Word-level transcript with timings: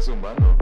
Zumbando. 0.00 0.56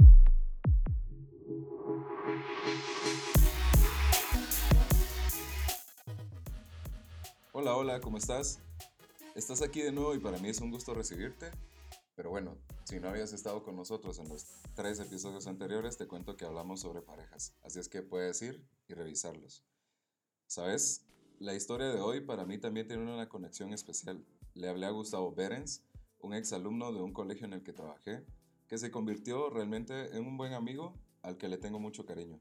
Hola, 7.53 7.77
hola, 7.77 8.01
¿cómo 8.01 8.19
estás? 8.19 8.59
Estás 9.37 9.63
aquí 9.63 9.81
de 9.81 9.93
nuevo 9.93 10.13
y 10.17 10.19
para 10.19 10.39
mí 10.39 10.49
es 10.49 10.61
un 10.61 10.73
gusto 10.73 10.93
recibirte. 10.93 11.53
Pero 12.17 12.31
bueno, 12.31 12.57
si 12.83 12.99
no 12.99 13.11
habías 13.11 13.33
estado 13.33 13.63
con 13.63 13.77
nosotros 13.77 14.19
en 14.19 14.29
los 14.29 14.45
tres 14.75 14.99
episodios 14.99 15.47
anteriores, 15.47 15.97
te 15.97 16.09
cuento 16.09 16.37
que 16.37 16.45
hablamos 16.45 16.81
sobre 16.81 17.01
parejas. 17.01 17.55
Así 17.63 17.79
es 17.79 17.89
que 17.89 18.03
puedes 18.03 18.43
ir 18.43 18.67
y 18.89 18.95
revisarlos. 18.95 19.65
¿Sabes? 20.49 21.07
La 21.39 21.55
historia 21.55 21.91
de 21.91 22.01
hoy 22.01 22.23
para 22.23 22.45
mí 22.45 22.59
también 22.59 22.89
tiene 22.89 23.05
una 23.05 23.29
conexión 23.29 23.73
especial. 23.73 24.27
Le 24.55 24.69
hablé 24.69 24.87
a 24.87 24.91
Gustavo 24.91 25.33
Berens, 25.33 25.85
un 26.19 26.35
exalumno 26.35 26.93
de 26.93 27.03
un 27.03 27.13
colegio 27.13 27.47
en 27.47 27.53
el 27.53 27.63
que 27.63 27.73
trabajé, 27.73 28.27
que 28.69 28.79
se 28.79 28.91
convirtió 28.91 29.51
realmente 29.51 30.17
en 30.17 30.27
un 30.27 30.37
buen 30.37 30.53
amigo 30.53 30.95
al 31.23 31.37
que 31.39 31.49
le 31.49 31.59
tengo 31.59 31.81
mucho 31.81 32.07
cariño. 32.07 32.39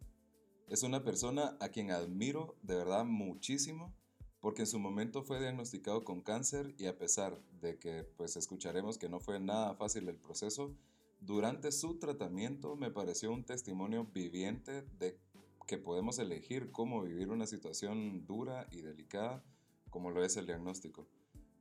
Es 0.68 0.84
una 0.84 1.04
persona 1.04 1.58
a 1.60 1.70
quien 1.70 1.92
admiro 1.92 2.58
de 2.62 2.76
verdad 2.76 3.06
muchísimo 3.06 3.96
porque 4.42 4.64
en 4.64 4.68
su 4.68 4.80
momento 4.80 5.24
fue 5.24 5.40
diagnosticado 5.40 6.04
con 6.04 6.22
cáncer 6.22 6.76
y 6.78 6.86
a 6.86 6.98
pesar 6.98 7.42
de 7.62 7.80
que 7.80 8.04
pues 8.04 8.36
escucharemos 8.36 8.98
que 8.98 9.10
no 9.10 9.20
fue 9.20 9.40
nada 9.40 9.76
fácil 9.76 10.08
el 10.10 10.18
proceso, 10.18 10.76
durante 11.20 11.72
su 11.72 11.98
tratamiento 11.98 12.76
me 12.76 12.92
pareció 12.92 13.32
un 13.32 13.44
testimonio 13.44 14.06
viviente 14.06 14.84
de 15.00 15.18
que 15.66 15.78
podemos 15.78 16.20
elegir 16.20 16.72
cómo 16.72 17.02
vivir 17.02 17.30
una 17.30 17.48
situación 17.48 18.26
dura 18.26 18.68
y 18.72 18.82
delicada 18.82 19.44
como 19.90 20.12
lo 20.12 20.24
es 20.24 20.38
el 20.38 20.46
diagnóstico, 20.46 21.08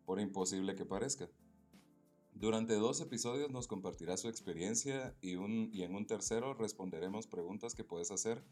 por 0.05 0.21
imposible 0.21 0.75
que 0.75 0.85
parezca. 0.85 1.29
Durante 2.39 2.75
dos 2.75 3.01
episodios 3.01 3.51
nos 3.51 3.67
compartirá 3.67 4.19
su 4.19 4.29
experiencia 4.29 5.17
y, 5.23 5.37
un, 5.37 5.71
y 5.73 5.85
en 5.85 5.95
un 5.95 6.07
tercero 6.07 6.53
responderemos 6.53 7.27
preguntas 7.27 7.75
que 7.75 7.83
puedes 7.83 8.11
hacer 8.11 8.45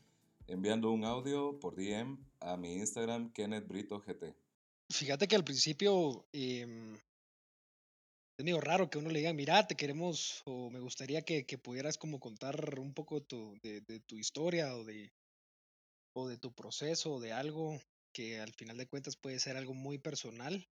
enviando 0.46 0.90
un 0.90 1.04
audio 1.04 1.60
por 1.60 1.76
DM 1.76 2.16
a 2.40 2.56
mi 2.56 2.76
Instagram 2.76 3.30
Kenneth 3.34 3.68
Brito 3.68 4.00
GT. 4.00 4.34
Fíjate 4.90 5.28
que 5.28 5.36
al 5.36 5.44
principio 5.44 6.26
em, 6.32 6.94
es 6.94 8.44
medio 8.44 8.62
raro 8.62 8.88
que 8.88 8.96
uno 8.96 9.10
le 9.10 9.18
diga, 9.18 9.34
mira, 9.34 9.66
te 9.66 9.74
queremos 9.74 10.40
o 10.46 10.70
me 10.70 10.80
gustaría 10.80 11.20
que, 11.20 11.44
que 11.44 11.58
pudieras 11.58 11.98
como 11.98 12.20
contar 12.20 12.78
un 12.78 12.94
poco 12.94 13.22
tu, 13.22 13.54
de, 13.62 13.82
de, 13.82 14.00
tu 14.00 14.16
historia 14.16 14.74
o 14.76 14.84
de, 14.84 15.12
o 16.14 16.26
de 16.26 16.38
tu 16.38 16.54
proceso 16.54 17.12
o 17.12 17.20
de 17.20 17.32
algo 17.32 17.78
que 18.14 18.40
al 18.40 18.54
final 18.54 18.78
de 18.78 18.86
cuentas 18.86 19.16
puede 19.16 19.38
ser 19.40 19.58
algo 19.58 19.74
muy 19.74 19.98
personal. 19.98 20.66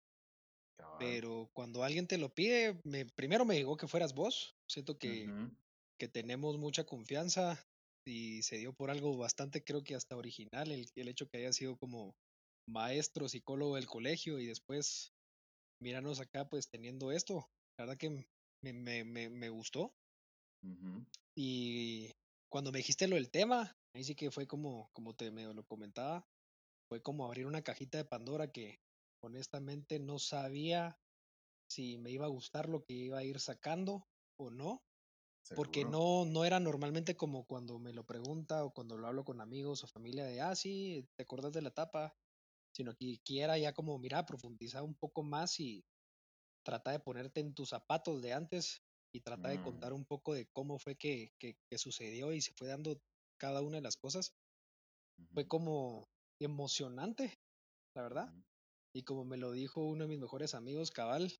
Pero 0.98 1.50
cuando 1.52 1.82
alguien 1.82 2.06
te 2.06 2.18
lo 2.18 2.32
pide, 2.34 2.80
me, 2.84 3.06
primero 3.06 3.44
me 3.44 3.56
dijo 3.56 3.76
que 3.76 3.88
fueras 3.88 4.14
vos. 4.14 4.54
Siento 4.68 4.98
que, 4.98 5.26
uh 5.26 5.30
-huh. 5.30 5.56
que 5.98 6.08
tenemos 6.08 6.58
mucha 6.58 6.84
confianza 6.84 7.64
y 8.06 8.42
se 8.42 8.58
dio 8.58 8.72
por 8.72 8.90
algo 8.90 9.16
bastante, 9.16 9.62
creo 9.62 9.82
que 9.82 9.94
hasta 9.94 10.16
original, 10.16 10.70
el, 10.70 10.88
el 10.94 11.08
hecho 11.08 11.28
que 11.28 11.38
haya 11.38 11.52
sido 11.52 11.76
como 11.76 12.14
maestro, 12.68 13.28
psicólogo 13.28 13.76
del 13.76 13.86
colegio 13.86 14.38
y 14.38 14.46
después 14.46 15.12
miranos 15.82 16.20
acá 16.20 16.48
pues 16.48 16.68
teniendo 16.68 17.12
esto. 17.12 17.48
La 17.78 17.84
verdad 17.86 17.98
que 17.98 18.10
me, 18.62 18.72
me, 18.72 19.04
me, 19.04 19.28
me 19.28 19.48
gustó. 19.48 19.94
Uh 20.62 20.68
-huh. 20.68 21.06
Y 21.36 22.12
cuando 22.50 22.72
me 22.72 22.78
dijiste 22.78 23.08
lo 23.08 23.16
del 23.16 23.30
tema, 23.30 23.76
ahí 23.94 24.04
sí 24.04 24.14
que 24.14 24.30
fue 24.30 24.46
como, 24.46 24.90
como 24.92 25.14
te 25.14 25.30
me 25.30 25.44
lo 25.44 25.64
comentaba, 25.64 26.26
fue 26.88 27.00
como 27.00 27.24
abrir 27.24 27.46
una 27.46 27.62
cajita 27.62 27.98
de 27.98 28.04
Pandora 28.04 28.50
que 28.50 28.80
honestamente 29.20 29.98
no 29.98 30.18
sabía 30.18 30.98
si 31.68 31.98
me 31.98 32.10
iba 32.10 32.26
a 32.26 32.30
gustar 32.30 32.68
lo 32.68 32.84
que 32.84 32.94
iba 32.94 33.18
a 33.18 33.24
ir 33.24 33.40
sacando 33.40 34.06
o 34.36 34.50
no. 34.50 34.82
¿Seguro? 35.42 35.64
Porque 35.64 35.84
no, 35.84 36.24
no 36.26 36.44
era 36.44 36.60
normalmente 36.60 37.16
como 37.16 37.46
cuando 37.46 37.78
me 37.78 37.92
lo 37.92 38.04
pregunta 38.04 38.64
o 38.64 38.72
cuando 38.72 38.98
lo 38.98 39.06
hablo 39.06 39.24
con 39.24 39.40
amigos 39.40 39.82
o 39.82 39.86
familia 39.86 40.24
de, 40.24 40.40
ah, 40.40 40.54
sí, 40.54 41.08
te 41.16 41.22
acuerdas 41.22 41.52
de 41.52 41.62
la 41.62 41.70
etapa, 41.70 42.14
sino 42.74 42.94
que 42.94 43.20
quiera 43.24 43.56
ya 43.56 43.72
como, 43.72 43.98
mira, 43.98 44.26
profundizar 44.26 44.82
un 44.82 44.94
poco 44.94 45.22
más 45.22 45.58
y 45.58 45.84
trata 46.62 46.90
de 46.90 47.00
ponerte 47.00 47.40
en 47.40 47.54
tus 47.54 47.70
zapatos 47.70 48.20
de 48.20 48.32
antes 48.32 48.82
y 49.12 49.20
trata 49.20 49.48
mm. 49.48 49.50
de 49.50 49.62
contar 49.62 49.92
un 49.92 50.04
poco 50.04 50.34
de 50.34 50.46
cómo 50.52 50.78
fue 50.78 50.96
que, 50.96 51.32
que, 51.38 51.56
que, 51.68 51.78
sucedió 51.78 52.32
y 52.32 52.40
se 52.40 52.52
fue 52.52 52.68
dando 52.68 53.00
cada 53.38 53.62
una 53.62 53.76
de 53.76 53.82
las 53.82 53.96
cosas. 53.96 54.34
Fue 55.32 55.46
como 55.48 56.08
emocionante, 56.38 57.40
la 57.94 58.02
verdad. 58.02 58.34
Y 58.94 59.02
como 59.02 59.24
me 59.24 59.36
lo 59.36 59.52
dijo 59.52 59.84
uno 59.84 60.04
de 60.04 60.08
mis 60.08 60.18
mejores 60.18 60.54
amigos, 60.54 60.90
Cabal, 60.90 61.32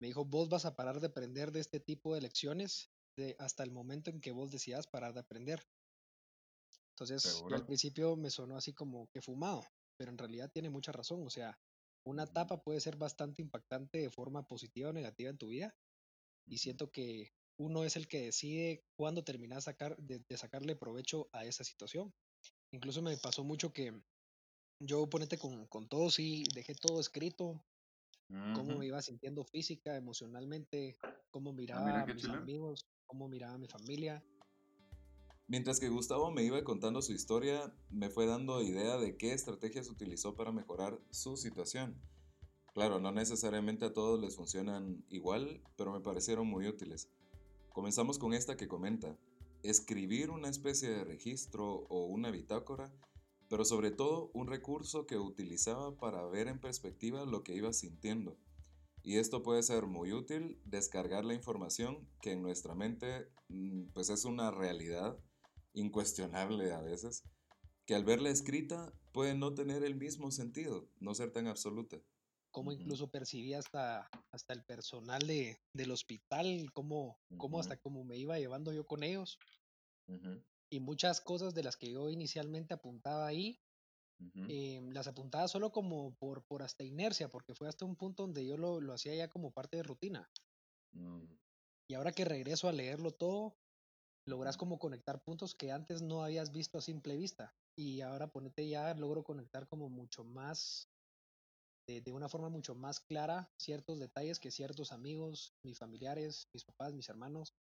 me 0.00 0.08
dijo, 0.08 0.24
vos 0.24 0.48
vas 0.48 0.64
a 0.64 0.76
parar 0.76 1.00
de 1.00 1.08
aprender 1.08 1.52
de 1.52 1.60
este 1.60 1.80
tipo 1.80 2.14
de 2.14 2.20
lecciones 2.20 2.90
de 3.16 3.36
hasta 3.38 3.62
el 3.62 3.70
momento 3.70 4.10
en 4.10 4.20
que 4.20 4.32
vos 4.32 4.50
decidas 4.50 4.86
parar 4.86 5.14
de 5.14 5.20
aprender. 5.20 5.62
Entonces, 6.90 7.42
al 7.52 7.66
principio 7.66 8.16
me 8.16 8.30
sonó 8.30 8.56
así 8.56 8.72
como 8.72 9.08
que 9.08 9.20
fumado, 9.20 9.62
pero 9.98 10.10
en 10.10 10.18
realidad 10.18 10.50
tiene 10.52 10.70
mucha 10.70 10.92
razón. 10.92 11.26
O 11.26 11.30
sea, 11.30 11.58
una 12.06 12.24
etapa 12.24 12.62
puede 12.62 12.80
ser 12.80 12.96
bastante 12.96 13.42
impactante 13.42 13.98
de 13.98 14.10
forma 14.10 14.46
positiva 14.46 14.90
o 14.90 14.92
negativa 14.92 15.30
en 15.30 15.38
tu 15.38 15.48
vida. 15.48 15.74
Y 16.48 16.58
siento 16.58 16.90
que 16.90 17.32
uno 17.58 17.84
es 17.84 17.96
el 17.96 18.06
que 18.08 18.22
decide 18.22 18.84
cuándo 18.96 19.24
terminar 19.24 19.60
sacar, 19.62 19.96
de, 19.98 20.22
de 20.28 20.36
sacarle 20.36 20.76
provecho 20.76 21.28
a 21.32 21.44
esa 21.44 21.64
situación. 21.64 22.14
Incluso 22.72 23.02
me 23.02 23.16
pasó 23.16 23.44
mucho 23.44 23.72
que 23.72 23.92
yo 24.80 25.08
ponete 25.08 25.38
con, 25.38 25.66
con 25.66 25.88
todo, 25.88 26.10
sí, 26.10 26.44
dejé 26.54 26.74
todo 26.74 27.00
escrito, 27.00 27.44
uh 28.30 28.34
-huh. 28.34 28.54
cómo 28.54 28.78
me 28.78 28.86
iba 28.86 29.00
sintiendo 29.02 29.44
física, 29.44 29.96
emocionalmente, 29.96 30.96
cómo 31.30 31.52
miraba 31.52 31.82
ah, 31.82 31.84
mira, 31.84 32.02
a 32.02 32.06
mis 32.06 32.22
chile. 32.22 32.34
amigos, 32.34 32.86
cómo 33.06 33.28
miraba 33.28 33.54
a 33.54 33.58
mi 33.58 33.68
familia. 33.68 34.22
Mientras 35.48 35.78
que 35.78 35.88
Gustavo 35.88 36.32
me 36.32 36.42
iba 36.42 36.62
contando 36.64 37.00
su 37.02 37.12
historia, 37.12 37.72
me 37.88 38.10
fue 38.10 38.26
dando 38.26 38.62
idea 38.62 38.96
de 38.96 39.16
qué 39.16 39.32
estrategias 39.32 39.88
utilizó 39.88 40.34
para 40.34 40.50
mejorar 40.50 40.98
su 41.10 41.36
situación. 41.36 42.02
Claro, 42.74 42.98
no 43.00 43.12
necesariamente 43.12 43.84
a 43.84 43.92
todos 43.92 44.20
les 44.20 44.34
funcionan 44.36 45.04
igual, 45.08 45.62
pero 45.76 45.92
me 45.92 46.00
parecieron 46.00 46.48
muy 46.48 46.66
útiles. 46.66 47.08
Comenzamos 47.68 48.18
con 48.18 48.34
esta 48.34 48.56
que 48.56 48.66
comenta, 48.66 49.16
escribir 49.62 50.30
una 50.30 50.48
especie 50.48 50.90
de 50.90 51.04
registro 51.04 51.86
o 51.88 52.06
una 52.06 52.30
bitácora 52.30 52.92
pero 53.48 53.64
sobre 53.64 53.90
todo 53.90 54.30
un 54.34 54.46
recurso 54.46 55.06
que 55.06 55.18
utilizaba 55.18 55.96
para 55.96 56.24
ver 56.26 56.48
en 56.48 56.60
perspectiva 56.60 57.24
lo 57.24 57.42
que 57.42 57.54
iba 57.54 57.72
sintiendo. 57.72 58.36
Y 59.02 59.18
esto 59.18 59.42
puede 59.42 59.62
ser 59.62 59.86
muy 59.86 60.12
útil, 60.12 60.60
descargar 60.64 61.24
la 61.24 61.34
información 61.34 62.08
que 62.20 62.32
en 62.32 62.42
nuestra 62.42 62.74
mente 62.74 63.28
mm, 63.48 63.92
pues 63.92 64.10
es 64.10 64.24
una 64.24 64.50
realidad 64.50 65.16
incuestionable 65.74 66.72
a 66.72 66.80
veces, 66.80 67.22
que 67.84 67.94
al 67.94 68.04
verla 68.04 68.30
escrita 68.30 68.92
puede 69.12 69.34
no 69.34 69.54
tener 69.54 69.84
el 69.84 69.94
mismo 69.94 70.30
sentido, 70.32 70.88
no 70.98 71.14
ser 71.14 71.30
tan 71.30 71.46
absoluta. 71.46 71.98
Cómo 72.50 72.72
incluso 72.72 73.10
percibía 73.10 73.58
hasta, 73.58 74.08
hasta 74.32 74.54
el 74.54 74.64
personal 74.64 75.24
de, 75.26 75.60
del 75.72 75.92
hospital, 75.92 76.72
cómo, 76.72 77.18
uh 77.28 77.34
-huh. 77.34 77.36
cómo 77.36 77.60
hasta 77.60 77.76
cómo 77.76 78.02
me 78.02 78.16
iba 78.16 78.38
llevando 78.38 78.72
yo 78.72 78.86
con 78.86 79.04
ellos. 79.04 79.38
Uh 80.08 80.14
-huh 80.14 80.42
y 80.70 80.80
muchas 80.80 81.20
cosas 81.20 81.54
de 81.54 81.62
las 81.62 81.76
que 81.76 81.90
yo 81.90 82.08
inicialmente 82.10 82.74
apuntaba 82.74 83.26
ahí, 83.26 83.60
uh 84.20 84.24
-huh. 84.24 84.46
eh, 84.50 84.80
las 84.92 85.06
apuntaba 85.06 85.48
solo 85.48 85.70
como 85.70 86.14
por, 86.16 86.44
por 86.46 86.62
hasta 86.62 86.84
inercia, 86.84 87.28
porque 87.28 87.54
fue 87.54 87.68
hasta 87.68 87.84
un 87.84 87.96
punto 87.96 88.24
donde 88.24 88.46
yo 88.46 88.56
lo, 88.56 88.80
lo 88.80 88.92
hacía 88.92 89.14
ya 89.14 89.28
como 89.28 89.52
parte 89.52 89.76
de 89.76 89.82
rutina. 89.82 90.30
Uh 90.94 90.98
-huh. 90.98 91.40
Y 91.88 91.94
ahora 91.94 92.12
que 92.12 92.24
regreso 92.24 92.68
a 92.68 92.72
leerlo 92.72 93.12
todo, 93.12 93.56
logras 94.26 94.56
como 94.56 94.78
conectar 94.78 95.22
puntos 95.22 95.54
que 95.54 95.70
antes 95.70 96.02
no 96.02 96.24
habías 96.24 96.50
visto 96.50 96.78
a 96.78 96.82
simple 96.82 97.16
vista. 97.16 97.54
Y 97.78 98.00
ahora 98.00 98.28
ponete 98.28 98.68
ya, 98.68 98.94
logro 98.94 99.22
conectar 99.22 99.68
como 99.68 99.88
mucho 99.88 100.24
más, 100.24 100.88
de, 101.86 102.00
de 102.00 102.12
una 102.12 102.28
forma 102.28 102.48
mucho 102.48 102.74
más 102.74 103.00
clara, 103.00 103.52
ciertos 103.56 104.00
detalles 104.00 104.40
que 104.40 104.50
ciertos 104.50 104.90
amigos, 104.90 105.54
mis 105.62 105.78
familiares, 105.78 106.48
mis 106.52 106.64
papás, 106.64 106.94
mis 106.94 107.08
hermanos, 107.08 107.54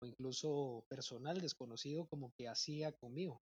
o 0.00 0.06
incluso 0.06 0.84
personal 0.88 1.40
desconocido 1.40 2.06
como 2.06 2.32
que 2.32 2.48
hacía 2.48 2.92
conmigo. 2.92 3.40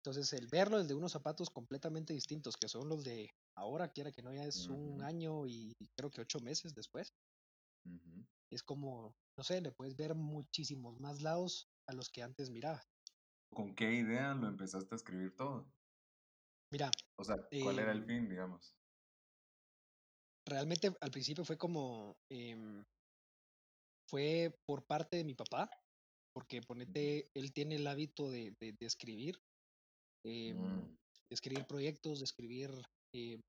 Entonces 0.00 0.32
el 0.32 0.48
verlo 0.48 0.78
desde 0.78 0.94
unos 0.94 1.12
zapatos 1.12 1.50
completamente 1.50 2.12
distintos, 2.12 2.56
que 2.56 2.68
son 2.68 2.88
los 2.88 3.04
de 3.04 3.30
ahora, 3.56 3.88
quiera 3.88 4.10
que 4.10 4.22
no, 4.22 4.32
ya 4.34 4.44
es 4.44 4.68
uh 4.68 4.72
-huh. 4.72 4.94
un 4.94 5.02
año 5.02 5.46
y 5.46 5.74
creo 5.96 6.10
que 6.10 6.22
ocho 6.22 6.40
meses 6.40 6.74
después, 6.74 7.12
uh 7.86 7.90
-huh. 7.90 8.26
es 8.50 8.62
como, 8.62 9.14
no 9.36 9.44
sé, 9.44 9.60
le 9.60 9.70
puedes 9.70 9.96
ver 9.96 10.14
muchísimos 10.14 10.98
más 10.98 11.22
lados 11.22 11.68
a 11.86 11.92
los 11.92 12.10
que 12.10 12.22
antes 12.22 12.50
mirabas. 12.50 12.84
¿Con 13.54 13.74
qué 13.74 13.92
idea 13.92 14.34
lo 14.34 14.48
empezaste 14.48 14.94
a 14.94 14.96
escribir 14.96 15.36
todo? 15.36 15.70
Mira. 16.72 16.90
O 17.16 17.24
sea, 17.24 17.36
¿cuál 17.62 17.78
eh, 17.78 17.82
era 17.82 17.92
el 17.92 18.04
fin, 18.04 18.28
digamos? 18.28 18.74
Realmente 20.46 20.92
al 21.00 21.10
principio 21.10 21.44
fue 21.44 21.56
como, 21.56 22.16
eh, 22.30 22.56
fue 24.12 24.54
por 24.66 24.84
parte 24.84 25.16
de 25.16 25.24
mi 25.24 25.34
papá, 25.34 25.70
porque 26.34 26.60
ponete, 26.60 27.30
él 27.32 27.50
tiene 27.54 27.76
el 27.76 27.86
hábito 27.86 28.30
de, 28.30 28.54
de, 28.60 28.72
de 28.72 28.86
escribir, 28.86 29.40
eh, 30.26 30.52
mm. 30.52 30.80
de 31.30 31.34
escribir 31.34 31.66
proyectos, 31.66 32.18
de 32.18 32.24
escribir 32.26 32.70
eh, 33.14 33.40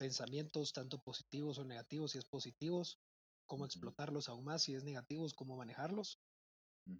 pensamientos, 0.00 0.72
tanto 0.72 0.98
positivos 0.98 1.58
o 1.58 1.64
negativos, 1.64 2.10
si 2.10 2.18
es 2.18 2.24
positivos, 2.24 2.98
cómo 3.46 3.62
mm. 3.62 3.66
explotarlos 3.66 4.28
aún 4.28 4.44
más, 4.44 4.64
si 4.64 4.74
es 4.74 4.82
negativos, 4.82 5.32
cómo 5.32 5.56
manejarlos. 5.56 6.18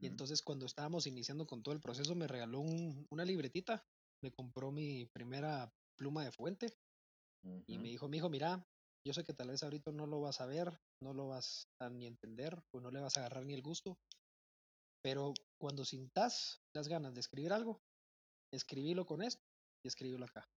Y 0.00 0.06
entonces 0.06 0.42
cuando 0.42 0.64
estábamos 0.64 1.08
iniciando 1.08 1.44
con 1.44 1.64
todo 1.64 1.74
el 1.74 1.80
proceso 1.80 2.14
me 2.14 2.28
regaló 2.28 2.60
una 2.60 3.24
libretita, 3.24 3.84
me 4.22 4.30
compró 4.30 4.70
mi 4.70 5.06
primera 5.06 5.74
pluma 5.98 6.24
de 6.24 6.30
fuente 6.30 6.68
y 7.66 7.78
me 7.78 7.88
dijo, 7.88 8.08
mi 8.08 8.18
hijo, 8.18 8.30
mira, 8.30 8.64
yo 9.04 9.12
sé 9.12 9.24
que 9.24 9.34
tal 9.34 9.48
vez 9.48 9.62
ahorita 9.62 9.92
no 9.92 10.06
lo 10.06 10.20
vas 10.20 10.40
a 10.40 10.46
ver, 10.46 10.78
no 11.00 11.12
lo 11.12 11.28
vas 11.28 11.68
a 11.80 11.88
ni 11.90 12.06
entender 12.06 12.62
o 12.72 12.80
no 12.80 12.90
le 12.90 13.00
vas 13.00 13.16
a 13.16 13.20
agarrar 13.20 13.44
ni 13.44 13.54
el 13.54 13.62
gusto, 13.62 13.98
pero 15.02 15.34
cuando 15.58 15.84
sintas 15.84 16.62
las 16.74 16.88
ganas 16.88 17.14
de 17.14 17.20
escribir 17.20 17.52
algo, 17.52 17.80
escribílo 18.52 19.04
con 19.04 19.22
esto 19.22 19.42
y 19.84 19.88
escribílo 19.88 20.24
acá. 20.24 20.48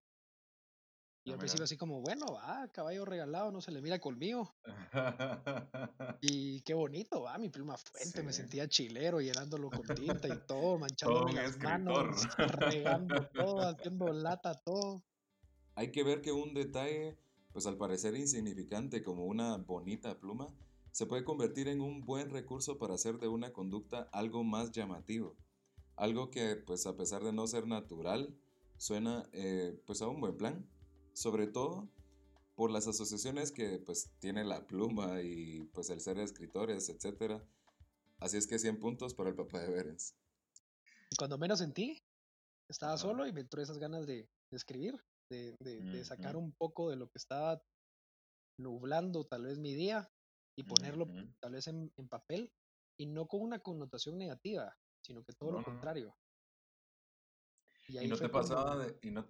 Y 1.27 1.31
al 1.31 1.39
principio 1.39 1.63
así 1.63 1.75
como, 1.75 2.01
bueno, 2.01 2.27
va, 2.27 2.67
caballo 2.71 3.03
regalado, 3.03 3.51
no 3.51 3.59
se 3.59 3.71
le 3.71 3.81
mira 3.81 3.97
conmigo. 3.97 4.55
y 6.21 6.61
qué 6.61 6.75
bonito, 6.75 7.23
va, 7.23 7.39
mi 7.39 7.49
pluma 7.49 7.77
fuente, 7.77 8.21
me 8.21 8.31
sentía 8.31 8.69
chilero 8.69 9.19
llenándolo 9.19 9.71
con 9.71 9.87
tinta 9.95 10.27
y 10.27 10.37
todo, 10.45 10.77
manchándome 10.77 11.33
las 11.33 11.57
manos, 11.57 12.27
regando 12.37 13.27
todo, 13.29 13.61
haciendo 13.61 14.13
lata 14.13 14.53
todo. 14.53 15.03
Hay 15.73 15.91
que 15.91 16.03
ver 16.03 16.21
que 16.21 16.31
un 16.31 16.53
detalle, 16.53 17.17
pues 17.55 17.67
al 17.67 17.77
parecer 17.77 18.17
insignificante 18.17 19.01
como 19.01 19.23
una 19.23 19.55
bonita 19.55 20.19
pluma, 20.19 20.53
se 20.91 21.05
puede 21.05 21.23
convertir 21.23 21.69
en 21.69 21.79
un 21.79 22.03
buen 22.03 22.29
recurso 22.29 22.77
para 22.77 22.95
hacer 22.95 23.17
de 23.17 23.29
una 23.29 23.53
conducta 23.53 24.09
algo 24.11 24.43
más 24.43 24.73
llamativo. 24.73 25.37
Algo 25.95 26.31
que, 26.31 26.57
pues 26.57 26.85
a 26.85 26.97
pesar 26.97 27.23
de 27.23 27.31
no 27.31 27.47
ser 27.47 27.65
natural, 27.65 28.37
suena 28.75 29.23
eh, 29.31 29.81
pues 29.85 30.01
a 30.01 30.09
un 30.09 30.19
buen 30.19 30.35
plan 30.35 30.67
sobre 31.13 31.47
todo 31.47 31.87
por 32.55 32.71
las 32.71 32.87
asociaciones 32.87 33.53
que 33.53 33.79
pues 33.79 34.11
tiene 34.19 34.43
la 34.43 34.67
pluma 34.67 35.21
y 35.21 35.63
pues 35.73 35.89
el 35.91 36.01
ser 36.01 36.19
escritores, 36.19 36.89
etc. 36.89 37.41
Así 38.19 38.35
es 38.35 38.47
que 38.47 38.59
100 38.59 38.81
puntos 38.81 39.13
para 39.13 39.29
el 39.29 39.35
papá 39.37 39.61
de 39.61 39.69
Berens. 39.69 40.13
Cuando 41.17 41.37
menos 41.37 41.59
sentí, 41.59 42.03
estaba 42.67 42.97
solo 42.97 43.25
y 43.25 43.31
me 43.31 43.39
entró 43.39 43.61
esas 43.61 43.77
ganas 43.77 44.05
de, 44.05 44.29
escribir, 44.51 45.01
de, 45.29 46.03
sacar 46.03 46.35
un 46.35 46.53
poco 46.53 46.89
de 46.89 46.95
lo 46.95 47.09
que 47.09 47.17
estaba 47.17 47.61
nublando 48.59 49.25
tal 49.25 49.43
vez 49.43 49.57
mi 49.59 49.75
día 49.75 50.09
y 50.57 50.63
ponerlo 50.63 51.07
tal 51.39 51.53
vez 51.53 51.67
en, 51.67 51.91
papel 52.09 52.51
y 52.97 53.07
no 53.07 53.27
con 53.27 53.41
una 53.41 53.59
connotación 53.59 54.17
negativa, 54.17 54.75
sino 55.01 55.23
que 55.23 55.33
todo 55.33 55.51
lo 55.51 55.63
contrario. 55.63 56.15
Y, 57.87 58.07
no 58.07 58.17
te 58.17 58.29
pasaba 58.29 58.77
de, 58.77 58.97
y 59.03 59.11
no, 59.11 59.27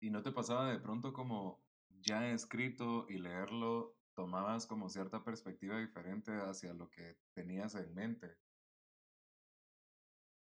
¿Y 0.00 0.10
no 0.10 0.22
te 0.22 0.32
pasaba 0.32 0.70
de 0.70 0.78
pronto 0.78 1.12
como 1.12 1.64
ya 2.00 2.30
escrito 2.30 3.06
y 3.08 3.18
leerlo, 3.18 3.96
tomabas 4.14 4.66
como 4.66 4.88
cierta 4.88 5.24
perspectiva 5.24 5.78
diferente 5.78 6.32
hacia 6.32 6.72
lo 6.72 6.88
que 6.88 7.18
tenías 7.34 7.74
en 7.74 7.92
mente? 7.94 8.38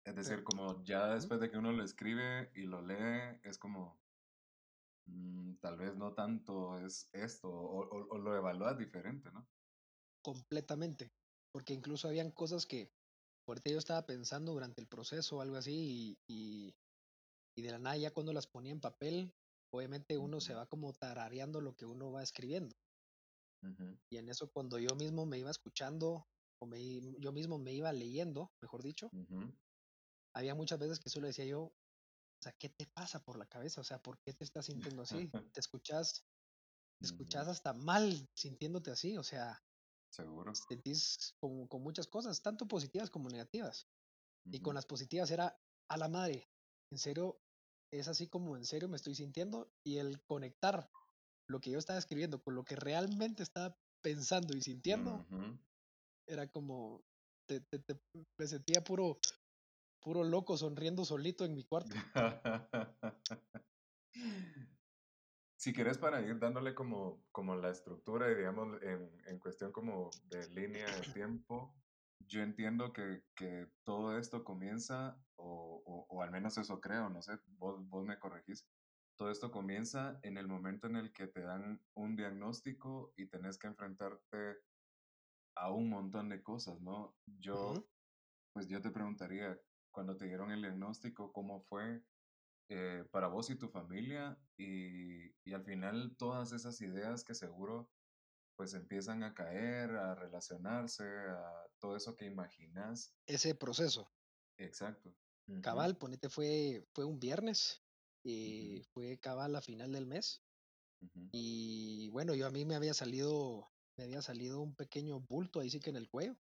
Es 0.05 0.17
decir, 0.17 0.45
como 0.45 0.83
ya 0.85 1.15
después 1.15 1.41
de 1.41 1.51
que 1.51 1.57
uno 1.57 1.73
lo 1.73 1.83
escribe 1.85 2.51
y 2.55 2.63
lo 2.63 2.83
lee, 2.83 3.41
es 3.43 3.59
como, 3.59 3.99
mm, 5.07 5.55
tal 5.61 5.77
vez 5.77 5.97
no 5.97 6.15
tanto 6.15 6.79
es 6.79 7.09
esto, 7.13 7.51
o, 7.51 8.19
lo 8.19 8.37
evalúas 8.37 8.79
diferente, 8.79 9.31
¿no? 9.33 9.47
Completamente, 10.23 11.13
porque 11.53 11.75
incluso 11.75 12.09
habían 12.09 12.31
cosas 12.31 12.67
que, 12.67 12.91
ahorita 13.47 13.71
yo 13.71 13.79
estaba 13.79 14.07
pensando 14.07 14.53
durante 14.53 14.81
el 14.81 14.89
proceso 14.89 15.37
o 15.37 15.41
algo 15.41 15.57
así, 15.57 16.17
y, 16.27 16.75
y 17.57 17.63
de 17.63 17.71
la 17.71 17.79
nada 17.79 17.97
ya 17.97 18.11
cuando 18.11 18.33
las 18.33 18.47
ponía 18.47 18.73
en 18.73 18.81
papel, 18.81 19.33
obviamente 19.73 20.19
uno 20.19 20.41
se 20.41 20.55
va 20.55 20.67
como 20.67 20.93
tarareando 20.93 21.61
lo 21.61 21.75
que 21.75 21.87
uno 21.87 22.13
va 22.13 22.23
escribiendo. 22.23 22.77
Y 24.11 24.19
en 24.19 24.29
eso 24.29 24.51
cuando 24.51 24.79
yo 24.79 24.95
mismo 24.95 25.25
me 25.25 25.39
iba 25.39 25.51
escuchando, 25.51 26.27
o 26.61 26.67
me, 26.67 27.01
yo 27.19 27.33
mismo 27.33 27.59
me 27.59 27.73
iba 27.73 27.91
leyendo, 27.93 28.53
mejor 28.61 28.83
dicho, 28.83 29.11
había 30.35 30.55
muchas 30.55 30.79
veces 30.79 31.01
que 31.01 31.09
solo 31.09 31.27
decía 31.27 31.47
yo, 31.47 31.63
o 31.63 31.73
sea, 32.45 32.53
¿qué 32.59 32.69
te 32.69 32.87
pasa 32.87 33.23
por 33.23 33.39
la 33.39 33.47
cabeza? 33.47 33.81
O 33.81 33.85
sea, 33.85 34.03
¿por 34.03 34.19
qué 34.21 34.33
te 34.33 34.45
estás 34.45 34.67
sintiendo 34.67 35.03
así? 35.27 35.31
¿Te 35.53 35.61
escuchas, 35.61 36.25
te 37.01 37.07
escuchas 37.07 37.49
hasta 37.49 37.73
mal 37.73 38.29
sintiéndote 38.35 38.91
así? 38.91 39.17
O 39.17 39.23
sea, 39.23 39.63
Seguro. 40.15 40.55
Sentís 40.55 41.35
con, 41.41 41.67
con 41.67 41.83
muchas 41.83 42.07
cosas, 42.07 42.41
tanto 42.41 42.69
positivas 42.69 43.11
como 43.11 43.29
negativas. 43.29 43.89
Y 44.47 44.61
con 44.61 44.75
las 44.75 44.87
positivas 44.87 45.31
era 45.31 45.59
a 45.89 45.97
la 45.97 46.09
madre. 46.09 46.49
En 46.93 46.99
serio, 46.99 47.41
es 47.93 48.09
así 48.09 48.29
como 48.29 48.57
en 48.57 48.65
serio 48.65 48.89
me 48.89 48.97
estoy 48.97 49.15
sintiendo 49.15 49.73
y 49.85 49.97
el 49.97 50.23
conectar 50.23 50.89
lo 51.49 51.61
que 51.61 51.71
yo 51.71 51.79
estaba 51.79 51.99
escribiendo 51.99 52.43
con 52.43 52.55
lo 52.55 52.65
que 52.65 52.77
realmente 52.77 53.43
estaba 53.43 53.77
pensando 54.03 54.57
y 54.57 54.63
sintiendo 54.63 55.27
era 56.29 56.47
como 56.49 57.05
te, 57.49 57.63
me 58.39 58.47
sentía 58.47 58.85
puro 58.85 59.19
puro 60.05 60.23
loco 60.23 60.57
sonriendo 60.57 61.05
solito 61.05 61.45
en 61.45 61.55
mi 61.55 61.65
cuarto. 61.65 61.91
si 65.57 65.73
quieres 65.73 65.97
para 65.97 66.21
ir 66.21 66.39
dándole 66.39 66.75
como, 66.75 67.25
como 67.33 67.57
la 67.57 67.71
estructura 67.71 68.31
y 68.31 68.35
digamos 68.35 68.81
en, 68.83 69.11
en 69.27 69.39
cuestión 69.39 69.73
como 69.73 70.11
de 70.25 70.47
línea 70.51 70.85
de 70.85 71.13
tiempo, 71.13 71.75
yo 72.21 72.43
entiendo 72.43 72.93
que, 72.93 73.25
que, 73.35 73.67
todo 73.83 74.19
esto 74.19 74.45
comienza, 74.45 75.19
o, 75.37 76.07
o, 76.09 76.23
al 76.23 76.31
menos 76.31 76.59
eso 76.59 76.81
creo, 76.81 77.09
no 77.09 77.23
sé, 77.23 77.39
vos, 77.59 77.81
vos 77.89 78.05
me 78.05 78.19
corregís, 78.19 78.67
todo 79.17 79.31
esto 79.31 79.51
comienza 79.51 80.19
en 80.23 80.37
el 80.37 80.49
momento 80.49 80.87
en 80.87 80.97
el 80.97 81.13
que 81.13 81.29
te 81.29 81.41
dan 81.41 81.81
un 81.95 82.17
diagnóstico 82.17 83.13
y 83.17 83.27
tenés 83.27 83.59
que 83.59 83.69
enfrentarte 83.69 84.59
a 85.57 85.71
un 85.71 85.89
montón 85.89 86.29
de 86.29 86.43
cosas, 86.43 86.81
¿no? 86.81 87.17
Yo, 87.27 87.89
pues 88.53 88.69
yo 88.69 88.81
te 88.81 88.91
preguntaría, 88.91 89.59
cuando 89.95 90.17
te 90.17 90.27
dieron 90.27 90.51
el 90.51 90.61
diagnóstico, 90.61 91.33
¿cómo 91.33 91.63
fue 91.63 92.03
eh, 92.69 93.05
para 93.11 93.29
vos 93.29 93.49
y 93.49 93.57
tu 93.57 93.69
familia? 93.69 94.39
Y, 94.59 95.31
y 95.49 95.55
al 95.55 95.65
final 95.65 96.17
todas 96.19 96.53
esas 96.53 96.81
ideas 96.83 97.25
que 97.25 97.35
seguro 97.35 97.91
pues 98.57 98.75
empiezan 98.75 99.23
a 99.23 99.35
caer, 99.35 99.91
a 99.93 100.15
relacionarse, 100.15 101.05
a 101.05 101.67
todo 101.79 101.97
eso 101.97 102.17
que 102.17 102.27
imaginas. 102.27 103.15
Ese 103.27 103.55
proceso. 103.55 104.13
Exacto. 104.59 105.15
Cabal, 105.61 105.97
ponete, 105.97 106.29
fue, 106.29 106.87
fue 106.93 107.05
un 107.05 107.19
viernes, 107.19 107.83
y 108.25 108.79
eh, 108.79 108.85
fue 108.93 109.19
cabal 109.19 109.57
a 109.57 109.61
final 109.61 109.93
del 109.93 110.07
mes. 110.07 110.43
Y 111.33 112.09
bueno, 112.11 112.35
yo 112.35 112.47
a 112.47 112.51
mí 112.51 112.65
me 112.65 112.77
había 112.77 112.95
salido, 112.95 113.71
me 113.99 114.05
había 114.05 114.23
salido 114.23 114.63
un 114.63 114.75
pequeño 114.75 115.21
bulto 115.21 115.61
ahí 115.61 115.69
sí 115.69 115.81
que 115.81 115.91
en 115.91 115.97
el 115.97 116.09
cuello. 116.09 116.35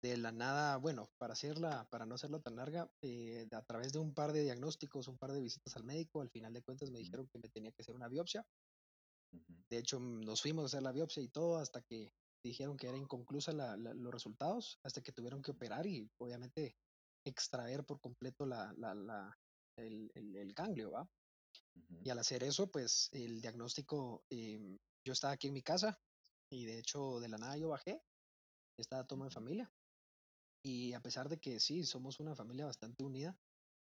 De 0.00 0.16
la 0.16 0.30
nada, 0.30 0.76
bueno, 0.76 1.10
para 1.18 1.32
hacerla, 1.32 1.88
para 1.90 2.06
no 2.06 2.14
hacerla 2.14 2.40
tan 2.40 2.54
larga, 2.54 2.88
eh, 3.02 3.48
a 3.50 3.62
través 3.62 3.92
de 3.92 3.98
un 3.98 4.14
par 4.14 4.32
de 4.32 4.42
diagnósticos, 4.42 5.08
un 5.08 5.18
par 5.18 5.32
de 5.32 5.40
visitas 5.40 5.76
al 5.76 5.84
médico, 5.84 6.20
al 6.20 6.30
final 6.30 6.52
de 6.52 6.62
cuentas 6.62 6.90
me 6.90 7.00
dijeron 7.00 7.26
que 7.28 7.38
me 7.38 7.48
tenía 7.48 7.72
que 7.72 7.82
hacer 7.82 7.96
una 7.96 8.08
biopsia. 8.08 8.46
De 9.68 9.78
hecho, 9.78 9.98
mm, 9.98 10.20
nos 10.20 10.40
fuimos 10.40 10.62
a 10.62 10.66
hacer 10.66 10.82
la 10.82 10.92
biopsia 10.92 11.22
y 11.22 11.28
todo 11.28 11.58
hasta 11.58 11.82
que 11.82 12.12
dijeron 12.44 12.76
que 12.76 12.88
era 12.88 12.96
inconclusa 12.96 13.52
los 13.52 14.12
resultados, 14.12 14.78
hasta 14.84 15.02
que 15.02 15.12
tuvieron 15.12 15.42
que 15.42 15.50
operar 15.50 15.86
y 15.86 16.08
obviamente 16.18 16.76
extraer 17.24 17.84
por 17.84 18.00
completo 18.00 18.46
la, 18.46 18.72
el, 19.76 20.10
el, 20.14 20.52
ganglio, 20.54 20.92
¿va? 20.92 21.08
Y 22.04 22.10
al 22.10 22.18
hacer 22.18 22.42
eso, 22.42 22.70
pues 22.70 23.08
el 23.12 23.40
diagnóstico, 23.40 24.24
em, 24.30 24.78
yo 25.04 25.12
estaba 25.12 25.34
aquí 25.34 25.48
en 25.48 25.54
mi 25.54 25.62
casa 25.62 25.98
y 26.50 26.64
de 26.66 26.78
hecho 26.78 27.20
de 27.20 27.28
la 27.28 27.38
nada 27.38 27.56
yo 27.56 27.68
bajé, 27.68 28.00
estaba 28.78 29.06
todo 29.06 29.24
en 29.24 29.30
familia. 29.30 29.70
Y 30.62 30.92
a 30.92 31.00
pesar 31.00 31.28
de 31.28 31.38
que 31.38 31.60
sí, 31.60 31.84
somos 31.84 32.20
una 32.20 32.34
familia 32.34 32.66
bastante 32.66 33.04
unida, 33.04 33.38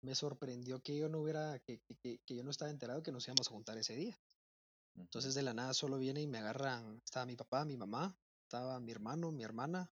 me 0.02 0.16
sorprendió 0.16 0.82
que 0.82 0.98
yo 0.98 1.10
no 1.10 1.22
hubiera, 1.22 1.60
que, 1.60 1.80
que, 1.80 2.20
que 2.20 2.36
yo 2.36 2.44
no 2.44 2.52
estaba 2.52 2.72
enterado 2.72 3.04
que 3.04 3.12
nos 3.12 3.28
íbamos 3.28 3.48
a 3.48 3.52
juntar 3.52 3.78
ese 3.78 3.96
día. 3.96 4.20
Entonces 4.96 5.34
de 5.34 5.42
la 5.42 5.54
nada 5.54 5.74
solo 5.74 5.98
viene 5.98 6.22
y 6.22 6.28
me 6.28 6.38
agarran, 6.40 7.02
estaba 7.04 7.26
mi 7.26 7.36
papá, 7.36 7.66
mi 7.66 7.78
mamá, 7.78 8.18
estaba 8.44 8.80
mi 8.80 8.92
hermano, 8.92 9.32
mi 9.32 9.44
hermana, 9.44 9.92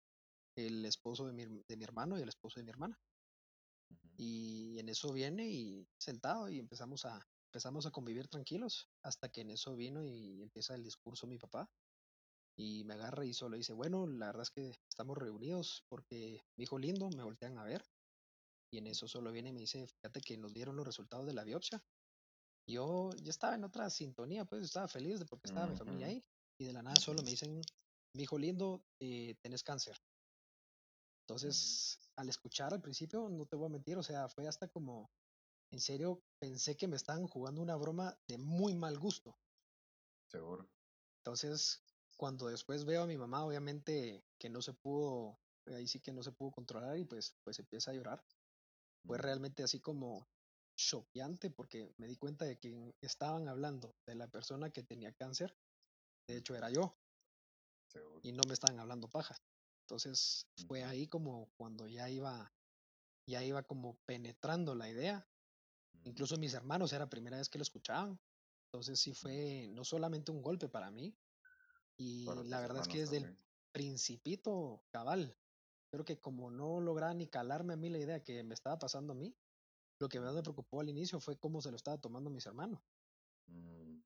el 0.55 0.85
esposo 0.85 1.27
de 1.27 1.33
mi, 1.33 1.45
de 1.45 1.77
mi 1.77 1.83
hermano 1.83 2.17
y 2.17 2.21
el 2.21 2.29
esposo 2.29 2.59
de 2.59 2.63
mi 2.63 2.69
hermana. 2.69 2.99
Y 4.17 4.79
en 4.79 4.89
eso 4.89 5.11
viene 5.11 5.49
y 5.49 5.87
sentado 5.97 6.49
y 6.49 6.59
empezamos 6.59 7.05
a, 7.05 7.27
empezamos 7.47 7.85
a 7.85 7.91
convivir 7.91 8.27
tranquilos 8.27 8.89
hasta 9.03 9.29
que 9.29 9.41
en 9.41 9.51
eso 9.51 9.75
vino 9.75 10.03
y 10.05 10.41
empieza 10.41 10.75
el 10.75 10.83
discurso 10.83 11.27
mi 11.27 11.37
papá 11.37 11.69
y 12.57 12.83
me 12.85 12.93
agarra 12.93 13.25
y 13.25 13.33
solo 13.33 13.57
dice, 13.57 13.73
bueno, 13.73 14.07
la 14.07 14.27
verdad 14.27 14.43
es 14.43 14.51
que 14.51 14.71
estamos 14.89 15.17
reunidos 15.17 15.83
porque 15.89 16.41
mi 16.57 16.63
hijo 16.63 16.77
lindo 16.77 17.09
me 17.09 17.23
voltean 17.23 17.57
a 17.57 17.63
ver 17.63 17.83
y 18.71 18.77
en 18.77 18.87
eso 18.87 19.07
solo 19.07 19.31
viene 19.31 19.49
y 19.49 19.53
me 19.53 19.61
dice, 19.61 19.87
fíjate 19.87 20.21
que 20.21 20.37
nos 20.37 20.53
dieron 20.53 20.75
los 20.75 20.85
resultados 20.85 21.25
de 21.25 21.33
la 21.33 21.43
biopsia 21.43 21.83
yo 22.67 23.11
ya 23.21 23.29
estaba 23.29 23.55
en 23.55 23.63
otra 23.63 23.89
sintonía, 23.89 24.45
pues 24.45 24.63
estaba 24.63 24.87
feliz 24.87 25.19
de 25.19 25.25
porque 25.25 25.47
estaba 25.47 25.67
mi 25.67 25.75
familia 25.75 26.07
ahí. 26.07 26.23
Y 26.59 26.65
de 26.65 26.73
la 26.73 26.81
nada 26.81 26.95
solo 26.95 27.21
me 27.21 27.29
dicen, 27.29 27.61
mi 28.15 28.23
hijo 28.23 28.37
lindo, 28.37 28.83
eh, 28.99 29.35
tenés 29.41 29.63
cáncer. 29.63 29.95
Mm. 29.95 31.21
Entonces, 31.23 31.99
al 32.15 32.29
escuchar 32.29 32.73
al 32.73 32.81
principio, 32.81 33.29
no 33.29 33.45
te 33.45 33.55
voy 33.55 33.67
a 33.67 33.69
mentir, 33.69 33.97
o 33.97 34.03
sea, 34.03 34.29
fue 34.29 34.47
hasta 34.47 34.67
como, 34.67 35.11
en 35.71 35.79
serio, 35.79 36.23
pensé 36.39 36.75
que 36.75 36.87
me 36.87 36.95
estaban 36.95 37.27
jugando 37.27 37.61
una 37.61 37.75
broma 37.75 38.17
de 38.27 38.37
muy 38.37 38.73
mal 38.73 38.97
gusto. 38.97 39.37
Seguro. 40.31 40.67
Entonces, 41.19 41.83
cuando 42.17 42.47
después 42.47 42.85
veo 42.85 43.03
a 43.03 43.07
mi 43.07 43.17
mamá, 43.17 43.45
obviamente 43.45 44.23
que 44.39 44.49
no 44.49 44.61
se 44.61 44.73
pudo, 44.73 45.39
ahí 45.67 45.87
sí 45.87 45.99
que 45.99 46.13
no 46.13 46.23
se 46.23 46.31
pudo 46.31 46.51
controlar 46.51 46.97
y 46.97 47.05
pues, 47.05 47.35
pues 47.43 47.59
empieza 47.59 47.91
a 47.91 47.93
llorar. 47.93 48.23
Fue 49.05 49.17
realmente 49.17 49.63
así 49.63 49.79
como 49.79 50.27
choqueante 50.77 51.49
porque 51.51 51.93
me 51.97 52.07
di 52.07 52.17
cuenta 52.17 52.45
de 52.45 52.57
que 52.57 52.95
estaban 53.01 53.47
hablando 53.47 53.95
de 54.05 54.15
la 54.15 54.27
persona 54.27 54.71
que 54.71 54.83
tenía 54.83 55.13
cáncer, 55.13 55.57
de 56.27 56.37
hecho 56.37 56.55
era 56.55 56.69
yo, 56.69 56.97
seguro. 57.87 58.19
y 58.23 58.31
no 58.31 58.41
me 58.47 58.53
estaban 58.53 58.79
hablando 58.79 59.07
paja. 59.07 59.37
Entonces 59.83 60.47
fue 60.67 60.83
ahí 60.83 61.07
como 61.07 61.51
cuando 61.57 61.87
ya 61.87 62.09
iba, 62.09 62.51
ya 63.27 63.43
iba 63.43 63.63
como 63.63 63.97
penetrando 64.05 64.73
la 64.73 64.89
idea. 64.89 65.27
Incluso 66.03 66.37
mis 66.37 66.53
hermanos 66.53 66.91
era 66.91 67.05
la 67.05 67.09
primera 67.09 67.37
vez 67.37 67.49
que 67.49 67.59
lo 67.59 67.63
escuchaban. 67.63 68.19
Entonces 68.67 68.99
sí 68.99 69.13
fue 69.13 69.67
no 69.69 69.83
solamente 69.83 70.31
un 70.31 70.41
golpe 70.41 70.67
para 70.67 70.91
mí, 70.91 71.15
y 71.97 72.45
la 72.45 72.61
verdad 72.61 72.81
es 72.81 72.87
que 72.87 72.99
desde 72.99 73.17
el 73.17 73.31
principito 73.73 74.83
cabal, 74.91 75.37
creo 75.91 76.05
que 76.05 76.19
como 76.19 76.51
no 76.51 76.81
lograba 76.81 77.13
ni 77.13 77.27
calarme 77.27 77.73
a 77.73 77.77
mí 77.77 77.89
la 77.89 77.99
idea 77.99 78.23
que 78.23 78.43
me 78.43 78.53
estaba 78.53 78.79
pasando 78.79 79.13
a 79.13 79.15
mí, 79.15 79.35
lo 80.01 80.09
que 80.09 80.19
más 80.21 80.33
me 80.35 80.43
preocupó 80.43 80.81
al 80.81 80.89
inicio 80.89 81.19
fue 81.19 81.37
cómo 81.39 81.61
se 81.61 81.71
lo 81.71 81.77
estaba 81.77 81.99
tomando 81.99 82.29
mis 82.29 82.45
hermanos. 82.47 82.81
mm, 83.49 84.01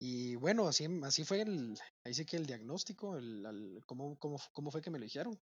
Y 0.00 0.36
bueno, 0.36 0.66
así, 0.68 0.86
así 1.02 1.24
fue 1.24 1.42
el, 1.42 1.78
ahí 2.04 2.14
sí 2.14 2.24
que 2.26 2.36
el 2.36 2.46
diagnóstico, 2.46 3.16
el, 3.16 3.80
cómo, 3.86 4.18
cómo, 4.18 4.36
cómo 4.52 4.70
fue 4.70 4.82
que 4.82 4.90
me 4.90 4.98
lo 4.98 5.04
dijeron. 5.04 5.40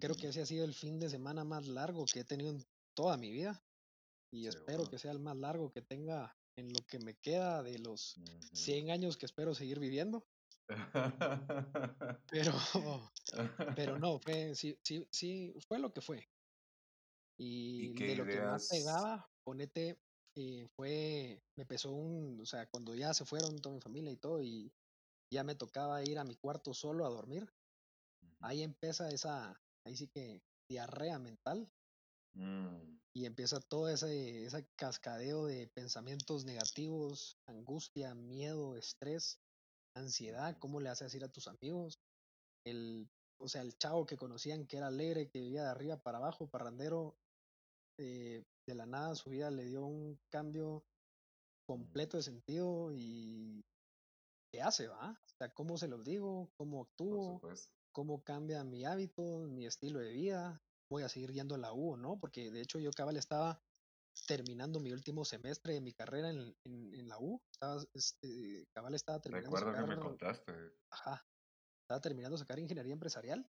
Creo 0.00 0.16
que 0.16 0.28
ese 0.28 0.42
ha 0.42 0.46
sido 0.46 0.64
el 0.64 0.74
fin 0.74 0.98
de 0.98 1.10
semana 1.10 1.44
más 1.44 1.68
largo 1.68 2.06
que 2.06 2.20
he 2.20 2.24
tenido 2.24 2.50
en 2.50 2.64
toda 2.94 3.16
mi 3.16 3.30
vida 3.30 3.64
y 4.32 4.46
espero 4.48 4.88
que 4.88 4.98
sea 4.98 5.12
el 5.12 5.20
más 5.20 5.36
largo 5.36 5.72
que 5.72 5.82
tenga 5.82 6.36
en 6.56 6.72
lo 6.72 6.80
que 6.86 6.98
me 7.00 7.16
queda 7.16 7.62
de 7.62 7.78
los 7.78 8.18
Ujú. 8.18 8.48
100 8.54 8.90
años 8.90 9.16
que 9.16 9.26
espero 9.26 9.54
seguir 9.54 9.80
viviendo. 9.80 10.26
Pero, 12.30 12.52
pero 13.76 13.98
no, 13.98 14.18
fue, 14.18 14.54
sí, 14.54 14.78
sí, 14.82 15.06
sí, 15.10 15.54
fue 15.66 15.78
lo 15.78 15.92
que 15.92 16.00
fue. 16.00 16.28
¿Y 17.38 17.94
de 17.94 18.16
lo 18.16 18.26
que 18.26 18.40
más 18.40 18.68
pegaba, 18.68 19.30
ponete, 19.44 19.98
eh, 20.36 20.68
fue, 20.76 21.42
me 21.56 21.62
empezó 21.62 21.90
un, 21.92 22.38
o 22.40 22.46
sea, 22.46 22.66
cuando 22.68 22.94
ya 22.94 23.14
se 23.14 23.24
fueron 23.24 23.56
toda 23.56 23.74
mi 23.74 23.80
familia 23.80 24.12
y 24.12 24.16
todo, 24.16 24.42
y 24.42 24.72
ya 25.32 25.42
me 25.42 25.54
tocaba 25.54 26.02
ir 26.02 26.18
a 26.18 26.24
mi 26.24 26.36
cuarto 26.36 26.74
solo 26.74 27.06
a 27.06 27.10
dormir, 27.10 27.48
ahí 28.40 28.62
empieza 28.62 29.08
esa, 29.08 29.60
ahí 29.84 29.96
sí 29.96 30.08
que 30.08 30.42
diarrea 30.68 31.18
mental. 31.18 31.72
Mm, 32.34 33.00
y 33.12 33.26
empieza 33.26 33.58
todo 33.60 33.88
ese, 33.88 34.44
ese 34.44 34.68
cascadeo 34.76 35.46
de 35.46 35.66
pensamientos 35.66 36.44
negativos, 36.44 37.38
angustia, 37.46 38.14
miedo, 38.14 38.76
estrés, 38.76 39.40
ansiedad, 39.94 40.56
cómo 40.58 40.80
le 40.80 40.88
haces 40.88 41.14
ir 41.14 41.24
a 41.24 41.32
tus 41.32 41.48
amigos, 41.48 42.00
el, 42.64 43.08
o 43.38 43.48
sea, 43.48 43.62
el 43.62 43.76
chavo 43.78 44.06
que 44.06 44.16
conocían 44.16 44.66
que 44.66 44.76
era 44.76 44.88
alegre, 44.88 45.28
que 45.28 45.40
vivía 45.40 45.64
de 45.64 45.70
arriba 45.70 45.96
para 45.96 46.18
abajo, 46.18 46.48
parrandero, 46.48 47.16
eh, 47.98 48.44
de 48.66 48.74
la 48.74 48.86
nada 48.86 49.14
su 49.14 49.30
vida 49.30 49.50
le 49.50 49.64
dio 49.64 49.84
un 49.84 50.18
cambio 50.30 50.84
completo 51.66 52.16
de 52.16 52.22
sentido 52.22 52.92
y 52.92 53.64
¿qué 54.52 54.62
hace, 54.62 54.88
va? 54.88 55.10
O 55.10 55.36
sea, 55.38 55.52
¿cómo 55.52 55.76
se 55.76 55.88
los 55.88 56.04
digo? 56.04 56.50
¿Cómo 56.56 56.82
actúo? 56.82 57.40
¿Cómo 57.92 58.22
cambia 58.22 58.62
mi 58.64 58.84
hábito, 58.84 59.22
mi 59.48 59.66
estilo 59.66 60.00
de 60.00 60.12
vida? 60.12 60.62
¿Voy 60.88 61.02
a 61.02 61.08
seguir 61.08 61.32
yendo 61.32 61.54
a 61.54 61.58
la 61.58 61.72
U 61.72 61.92
o 61.92 61.96
no? 61.96 62.18
Porque 62.18 62.50
de 62.50 62.60
hecho 62.60 62.78
yo 62.78 62.90
cabal 62.90 63.16
estaba 63.16 63.60
terminando 64.26 64.80
mi 64.80 64.92
último 64.92 65.24
semestre 65.24 65.74
de 65.74 65.80
mi 65.80 65.92
carrera 65.92 66.30
en, 66.30 66.54
en, 66.64 66.94
en 66.94 67.08
la 67.08 67.18
U. 67.18 67.40
Estaba, 67.52 67.82
este, 67.94 68.66
cabal 68.74 68.94
estaba 68.94 69.20
terminando 69.20 69.56
Recuerdo 69.56 69.74
que 69.74 69.82
sacar, 69.82 69.84
me 69.84 69.98
contaste. 69.98 70.52
ajá, 70.92 71.22
estaba 71.84 72.00
terminando 72.02 72.38
sacar 72.38 72.58
ingeniería 72.58 72.92
empresarial 72.94 73.46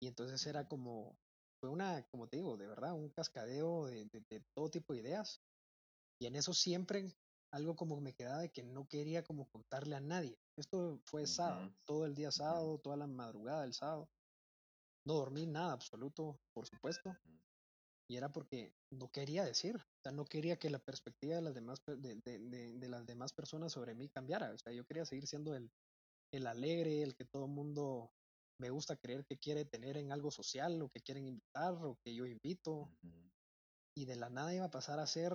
y 0.00 0.08
entonces 0.08 0.46
era 0.46 0.68
como, 0.68 1.18
fue 1.60 1.70
una, 1.70 2.06
como 2.10 2.28
te 2.28 2.38
digo, 2.38 2.56
de 2.56 2.68
verdad, 2.68 2.94
un 2.94 3.10
cascadeo 3.10 3.86
de, 3.86 4.06
de, 4.12 4.22
de 4.30 4.44
todo 4.54 4.70
tipo 4.70 4.94
de 4.94 5.00
ideas 5.00 5.40
Y 6.20 6.26
en 6.26 6.36
eso 6.36 6.54
siempre 6.54 7.14
algo 7.52 7.76
como 7.76 8.00
me 8.00 8.14
quedaba 8.14 8.42
de 8.42 8.50
que 8.52 8.62
no 8.64 8.86
quería 8.88 9.24
como 9.24 9.48
contarle 9.48 9.96
a 9.96 10.00
nadie. 10.00 10.36
Esto 10.58 11.00
fue 11.06 11.26
sábado, 11.26 11.62
ujú, 11.62 11.76
todo 11.86 12.06
el 12.06 12.14
día 12.14 12.30
sábado, 12.32 12.78
toda 12.80 12.96
la 12.96 13.06
madrugada 13.06 13.62
del 13.62 13.74
sábado. 13.74 14.10
No 15.06 15.14
dormí 15.14 15.46
nada 15.46 15.72
absoluto, 15.72 16.42
por 16.54 16.66
supuesto, 16.66 17.16
ujú, 17.24 17.40
y 18.08 18.16
era 18.16 18.30
porque 18.32 18.72
no 18.92 19.08
quería 19.10 19.44
decir, 19.44 19.76
o 19.76 20.00
sea, 20.02 20.12
no 20.12 20.24
quería 20.24 20.56
que 20.56 20.70
la 20.70 20.78
perspectiva 20.78 21.34
de 21.36 21.42
las 21.42 21.54
demás, 21.54 21.78
de, 21.86 21.96
de- 22.24 22.38
de- 22.38 22.78
de 22.78 22.88
las 22.88 23.06
demás 23.06 23.32
personas 23.32 23.72
sobre 23.72 23.94
mí 23.94 24.08
cambiara. 24.08 24.52
O 24.52 24.58
sea, 24.58 24.72
yo 24.72 24.84
quería 24.84 25.04
seguir 25.04 25.26
siendo 25.26 25.54
el, 25.54 25.70
el 26.32 26.46
alegre, 26.46 27.02
el 27.02 27.14
que 27.16 27.24
todo 27.24 27.46
el 27.46 27.50
mundo 27.52 28.10
me 28.60 28.70
gusta 28.70 28.96
creer 28.96 29.24
que 29.28 29.36
quiere 29.36 29.64
tener 29.64 29.96
en 29.96 30.12
algo 30.12 30.30
social, 30.30 30.80
o 30.82 30.88
que 30.88 31.00
quieren 31.00 31.26
invitar, 31.26 31.74
o 31.74 31.96
que 32.04 32.14
yo 32.14 32.26
invito, 32.26 32.88
y 33.96 34.04
de 34.04 34.16
la 34.16 34.30
nada 34.30 34.54
iba 34.54 34.64
a 34.66 34.70
pasar 34.70 34.98
a 34.98 35.06
ser 35.06 35.32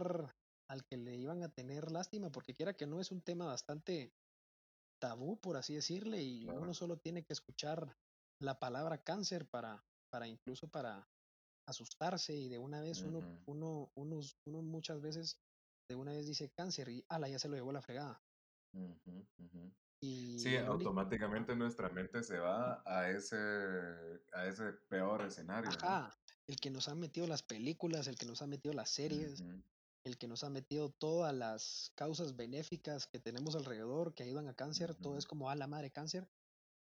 al 0.70 0.86
que 0.90 0.98
le 0.98 1.16
iban 1.18 1.44
a 1.44 1.50
tener 1.50 1.92
lástima, 1.92 2.32
porque 2.32 2.54
quiera 2.54 2.74
que 2.74 2.88
no 2.88 3.00
es 3.02 3.12
un 3.12 3.22
tema 3.22 3.46
bastante 3.46 4.12
tabú, 5.02 5.40
por 5.40 5.58
así 5.58 5.74
decirle, 5.76 6.22
y 6.24 6.46
uno 6.46 6.74
solo 6.74 6.98
tiene 6.98 7.24
que 7.24 7.34
escuchar 7.34 7.96
la 8.40 8.60
palabra 8.60 9.04
cáncer 9.04 9.48
para, 9.50 9.84
para 10.12 10.28
incluso 10.28 10.68
para 10.70 11.08
asustarse 11.68 12.36
y 12.36 12.50
de 12.50 12.58
una 12.58 12.82
vez 12.82 13.04
uno, 13.04 13.26
uno, 13.46 13.92
unos, 13.96 14.38
uno 14.46 14.62
muchas 14.62 15.02
veces 15.02 15.38
de 15.90 15.96
una 15.96 16.14
vez 16.14 16.28
dice 16.28 16.52
cáncer 16.56 16.90
y 16.90 17.06
ala, 17.10 17.30
ya 17.30 17.40
se 17.40 17.50
lo 17.50 17.56
llevó 17.56 17.72
la 17.72 17.82
fregada. 17.82 18.22
Sí, 20.36 20.56
Y 20.56 20.62
único, 20.64 20.72
automáticamente 20.72 21.56
nuestra 21.56 21.90
mente 21.90 22.24
se 22.24 22.38
va 22.40 22.82
a 22.86 23.10
ese, 23.12 23.38
a 24.34 24.48
ese 24.48 24.74
peor 24.90 25.22
escenario, 25.26 25.80
¿no? 25.80 25.80
ajá, 25.84 26.14
el 26.48 26.58
que 26.58 26.70
nos 26.70 26.88
han 26.88 27.00
metido 27.00 27.28
las 27.28 27.44
películas, 27.44 28.08
el 28.08 28.18
que 28.18 28.26
nos 28.26 28.42
ha 28.42 28.48
metido 28.48 28.74
las 28.74 28.90
series, 28.90 29.44
el 30.06 30.18
que 30.18 30.28
nos 30.28 30.44
ha 30.44 30.50
metido 30.50 30.92
todas 30.92 31.34
las 31.36 31.92
causas 31.96 32.36
benéficas 32.36 33.08
que 33.08 33.20
tenemos 33.20 33.56
alrededor 33.56 34.14
que 34.16 34.24
ayudan 34.24 34.48
a 34.48 34.56
cáncer, 34.56 34.96
todo 34.96 35.18
es 35.18 35.26
como 35.26 35.50
a 35.50 35.56
la 35.56 35.68
madre 35.68 35.92
cáncer. 35.92 36.28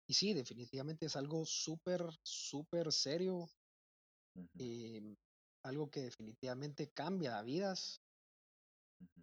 Y 0.08 0.14
sí, 0.14 0.34
definitivamente 0.34 1.06
es 1.06 1.16
algo 1.16 1.44
súper, 1.46 2.02
súper 2.24 2.92
serio, 2.92 3.48
em, 4.58 5.16
algo 5.64 5.90
que 5.90 6.02
definitivamente 6.02 6.90
cambia 6.92 7.40
vidas, 7.42 8.00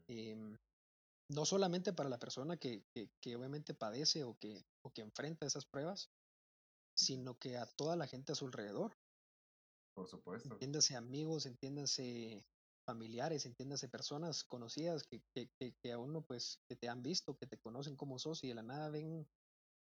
em, 0.08 0.56
no 1.30 1.46
solamente 1.46 1.94
para 1.94 2.10
la 2.10 2.20
persona 2.20 2.58
que, 2.58 2.84
que, 2.94 3.10
que 3.22 3.36
obviamente 3.36 3.74
padece 3.74 4.24
o 4.24 4.38
que, 4.40 4.64
o 4.84 4.92
que 4.92 5.02
enfrenta 5.02 5.46
esas 5.46 5.66
pruebas, 5.66 6.10
sino 6.98 7.38
que 7.38 7.58
a 7.58 7.66
toda 7.66 7.96
la 7.96 8.08
gente 8.08 8.32
a 8.32 8.36
su 8.36 8.46
alrededor, 8.46 8.94
Por 9.94 10.08
supuesto. 10.08 10.56
entiéndase 10.56 10.96
amigos, 10.96 11.46
entiéndase 11.46 12.46
familiares, 12.86 13.46
entiéndase 13.46 13.88
personas 13.90 14.44
conocidas 14.44 15.04
que, 15.04 15.22
que, 15.34 15.50
que, 15.60 15.74
que 15.82 15.92
a 15.92 16.00
uno 16.00 16.24
pues 16.26 16.60
que 16.68 16.76
te 16.76 16.90
han 16.90 17.04
visto, 17.04 17.38
que 17.38 17.48
te 17.48 17.60
conocen 17.60 17.96
como 17.96 18.18
sos 18.20 18.44
y 18.44 18.48
de 18.48 18.56
la 18.56 18.64
nada 18.64 18.90
ven, 18.90 19.28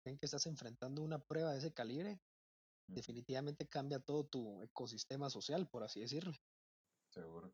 ven 0.05 0.17
que 0.17 0.25
estás 0.25 0.45
enfrentando 0.45 1.01
una 1.01 1.19
prueba 1.19 1.51
de 1.51 1.59
ese 1.59 1.73
calibre, 1.73 2.21
definitivamente 2.93 3.67
cambia 3.67 3.99
todo 3.99 4.25
tu 4.25 4.61
ecosistema 4.61 5.29
social, 5.29 5.67
por 5.67 5.83
así 5.83 6.01
decirlo. 6.01 6.33
Seguro. 7.09 7.53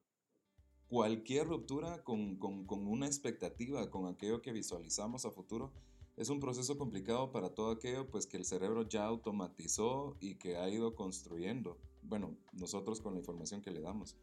Cualquier 0.88 1.48
ruptura 1.48 2.04
con, 2.04 2.38
con, 2.38 2.66
con 2.66 2.88
una 2.88 3.08
expectativa, 3.08 3.90
con 3.90 4.08
aquello 4.08 4.42
que 4.42 4.54
visualizamos 4.54 5.26
a 5.26 5.32
futuro, 5.32 5.74
es 6.18 6.30
un 6.30 6.40
proceso 6.40 6.78
complicado 6.78 7.32
para 7.32 7.54
todo 7.54 7.72
aquello 7.72 8.10
pues 8.10 8.26
que 8.26 8.38
el 8.38 8.46
cerebro 8.46 8.88
ya 8.88 9.06
automatizó 9.06 10.18
y 10.20 10.36
que 10.36 10.58
ha 10.58 10.68
ido 10.70 10.96
construyendo. 10.96 11.78
Bueno, 12.02 12.36
nosotros 12.54 13.02
con 13.02 13.14
la 13.14 13.20
información 13.20 13.62
que 13.62 13.72
le 13.72 13.82
damos. 13.82 14.18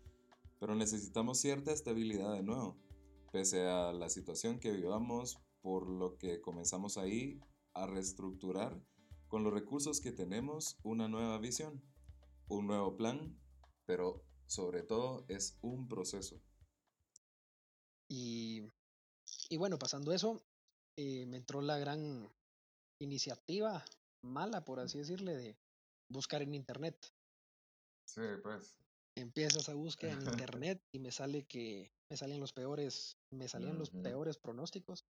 Pero 0.58 0.74
necesitamos 0.74 1.38
cierta 1.38 1.72
estabilidad 1.72 2.32
de 2.32 2.42
nuevo, 2.42 2.76
pese 3.30 3.68
a 3.68 3.92
la 3.92 4.08
situación 4.08 4.58
que 4.58 4.72
vivamos, 4.72 5.38
por 5.60 5.88
lo 5.88 6.16
que 6.18 6.40
comenzamos 6.40 6.98
ahí 6.98 7.40
a 7.74 7.86
reestructurar 7.86 8.80
con 9.28 9.44
los 9.44 9.52
recursos 9.52 10.00
que 10.00 10.12
tenemos 10.12 10.78
una 10.82 11.08
nueva 11.08 11.38
visión, 11.38 11.82
un 12.48 12.66
nuevo 12.66 12.96
plan, 12.96 13.38
pero 13.86 14.24
sobre 14.46 14.82
todo 14.82 15.24
es 15.28 15.58
un 15.62 15.88
proceso. 15.88 16.40
Y, 18.08 18.62
y 19.48 19.56
bueno, 19.56 19.78
pasando 19.78 20.12
eso, 20.12 20.42
eh, 20.96 21.26
me 21.26 21.38
entró 21.38 21.60
la 21.60 21.78
gran 21.78 22.30
iniciativa 23.00 23.84
mala, 24.22 24.64
por 24.64 24.80
así 24.80 24.98
decirle, 24.98 25.36
de 25.36 25.58
buscar 26.08 26.42
en 26.42 26.54
internet. 26.54 27.12
Sí, 28.04 28.22
pues. 28.42 28.76
Empieza 29.16 29.58
esa 29.58 29.74
búsqueda 29.74 30.12
en 30.12 30.20
internet 30.50 30.82
y 30.92 30.98
me 30.98 31.10
sale 31.10 31.44
que 31.46 31.92
me 32.08 32.16
salían 32.16 32.40
los 32.40 32.52
peores, 32.52 33.18
me 33.30 33.48
salían 33.48 33.78
los 33.78 33.90
peores 33.90 34.38
pronósticos. 34.38 35.04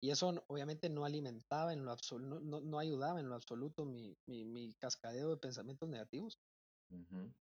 Y 0.00 0.10
eso 0.10 0.32
obviamente 0.48 0.88
no 0.90 1.04
alimentaba 1.04 1.72
en 1.72 1.84
lo 1.84 1.92
absoluto, 1.92 2.40
no, 2.40 2.60
no, 2.60 2.78
ayudaba 2.78 3.20
en 3.20 3.28
lo 3.28 3.34
absoluto 3.34 3.84
mi, 3.86 4.16
mi, 4.26 4.44
mi 4.44 4.74
cascadeo 4.74 5.30
de 5.30 5.36
pensamientos 5.38 5.88
negativos. 5.88 6.38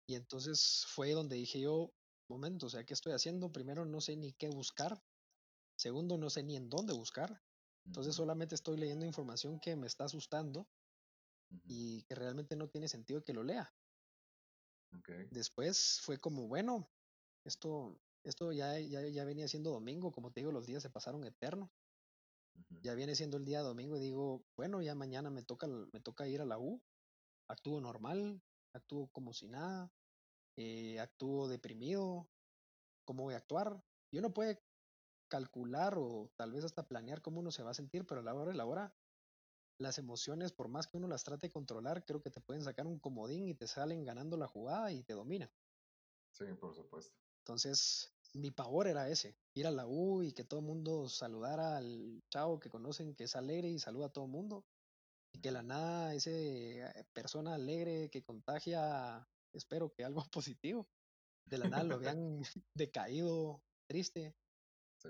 Y 0.07 0.15
entonces 0.15 0.85
fue 0.89 1.13
donde 1.13 1.37
dije 1.37 1.61
yo, 1.61 1.95
momento, 2.29 2.67
o 2.67 2.71
sea, 2.71 2.85
¿qué 2.85 2.95
estoy 2.95 3.13
haciendo? 3.13 3.51
Primero, 3.53 3.85
no 3.85 4.01
sé 4.01 4.17
ni 4.17 4.33
qué 4.33 4.49
buscar. 4.49 5.03
Segundo, 5.79 6.19
no 6.19 6.31
sé 6.31 6.43
ni 6.45 6.57
en 6.57 6.71
dónde 6.71 6.95
buscar. 6.95 7.43
Entonces 7.91 8.15
ujú, 8.15 8.17
solamente 8.17 8.55
estoy 8.57 8.79
leyendo 8.79 9.07
información 9.07 9.61
que 9.61 9.77
me 9.77 9.89
está 9.89 10.05
asustando 10.05 10.69
y 11.67 12.05
que 12.05 12.15
realmente 12.15 12.55
no 12.57 12.69
tiene 12.71 12.87
sentido 12.89 13.25
que 13.25 13.33
lo 13.35 13.43
lea. 13.43 13.75
Okay. 14.97 15.31
Después 15.31 16.01
fue 16.01 16.19
como, 16.19 16.47
bueno, 16.47 16.93
esto, 17.45 18.01
esto 18.25 18.53
ya, 18.53 18.79
ya, 18.79 19.03
ya 19.09 19.25
venía 19.25 19.49
siendo 19.49 19.71
domingo, 19.73 20.13
como 20.13 20.33
te 20.33 20.41
digo, 20.41 20.53
los 20.53 20.67
días 20.67 20.83
se 20.83 20.91
pasaron 20.91 21.25
eternos. 21.25 21.71
Ya 22.83 22.95
viene 22.95 23.15
siendo 23.15 23.37
el 23.37 23.45
día 23.45 23.61
domingo 23.61 23.97
y 23.97 24.01
digo, 24.01 24.45
bueno, 24.57 24.83
ya 24.83 24.95
mañana 24.95 25.31
me 25.31 25.43
toca, 25.43 25.67
me 25.69 26.01
toca 26.01 26.29
ir 26.29 26.41
a 26.41 26.45
la 26.45 26.59
U, 26.59 26.83
actúo 27.49 27.81
normal, 27.81 28.43
actúo 28.75 29.09
como 29.13 29.33
si 29.33 29.49
nada, 29.49 29.93
eh, 30.57 31.01
actúo 31.01 31.49
deprimido, 31.49 32.31
¿cómo 33.05 33.25
voy 33.25 33.35
a 33.35 33.39
actuar? 33.39 33.85
Yo 34.13 34.23
no 34.23 34.35
puede 34.35 34.65
calcular 35.31 35.97
o 35.99 36.31
tal 36.37 36.53
vez 36.53 36.65
hasta 36.65 36.89
planear 36.89 37.23
cómo 37.23 37.41
uno 37.41 37.51
se 37.51 37.63
va 37.63 37.71
a 37.71 37.75
sentir, 37.75 38.07
pero 38.07 38.21
a 38.21 38.25
la 38.25 38.35
hora 38.35 38.53
de 38.53 38.57
la 38.57 38.67
hora, 38.67 38.95
las 39.79 39.99
emociones, 39.99 40.53
por 40.53 40.69
más 40.69 40.87
que 40.87 40.97
uno 40.99 41.09
las 41.09 41.25
trate 41.25 41.49
de 41.49 41.53
controlar, 41.53 42.05
creo 42.05 42.23
que 42.23 42.31
te 42.31 42.41
pueden 42.41 42.63
sacar 42.63 42.87
un 42.87 42.99
comodín 43.01 43.49
y 43.49 43.55
te 43.55 43.67
salen 43.67 44.05
ganando 44.05 44.37
la 44.37 44.47
jugada 44.49 44.93
y 44.93 45.03
te 45.05 45.15
dominan. 45.15 45.51
Sí, 46.33 46.45
por 46.61 46.75
supuesto. 46.75 47.17
Entonces, 47.41 48.15
mi 48.35 48.51
pavor 48.51 48.87
era 48.87 49.09
ese, 49.09 49.37
ir 49.55 49.67
a 49.67 49.71
la 49.71 49.87
U 49.87 50.23
y 50.23 50.33
que 50.33 50.45
todo 50.45 50.61
el 50.61 50.67
mundo 50.67 51.09
saludara 51.09 51.77
al 51.77 52.23
chavo 52.31 52.59
que 52.59 52.71
conocen 52.71 53.15
que 53.15 53.25
es 53.25 53.37
alegre 53.37 53.69
y 53.69 53.79
saluda 53.79 54.07
a 54.07 54.13
todo 54.13 54.25
el 54.25 54.31
mundo. 54.31 54.65
Y 55.35 55.41
que 55.41 55.51
la 55.51 55.63
nada, 55.63 56.15
ese 56.15 56.83
eh, 56.83 57.05
persona 57.13 57.55
alegre 57.55 58.11
que 58.11 58.23
contagia, 58.23 59.27
espero 59.55 59.93
que 59.93 60.05
algo 60.05 60.25
positivo, 60.33 60.89
de 61.49 61.59
la 61.59 61.69
nada 61.69 61.85
lo 61.85 61.99
vean 62.17 62.43
decaído, 62.75 63.63
triste, 63.89 64.35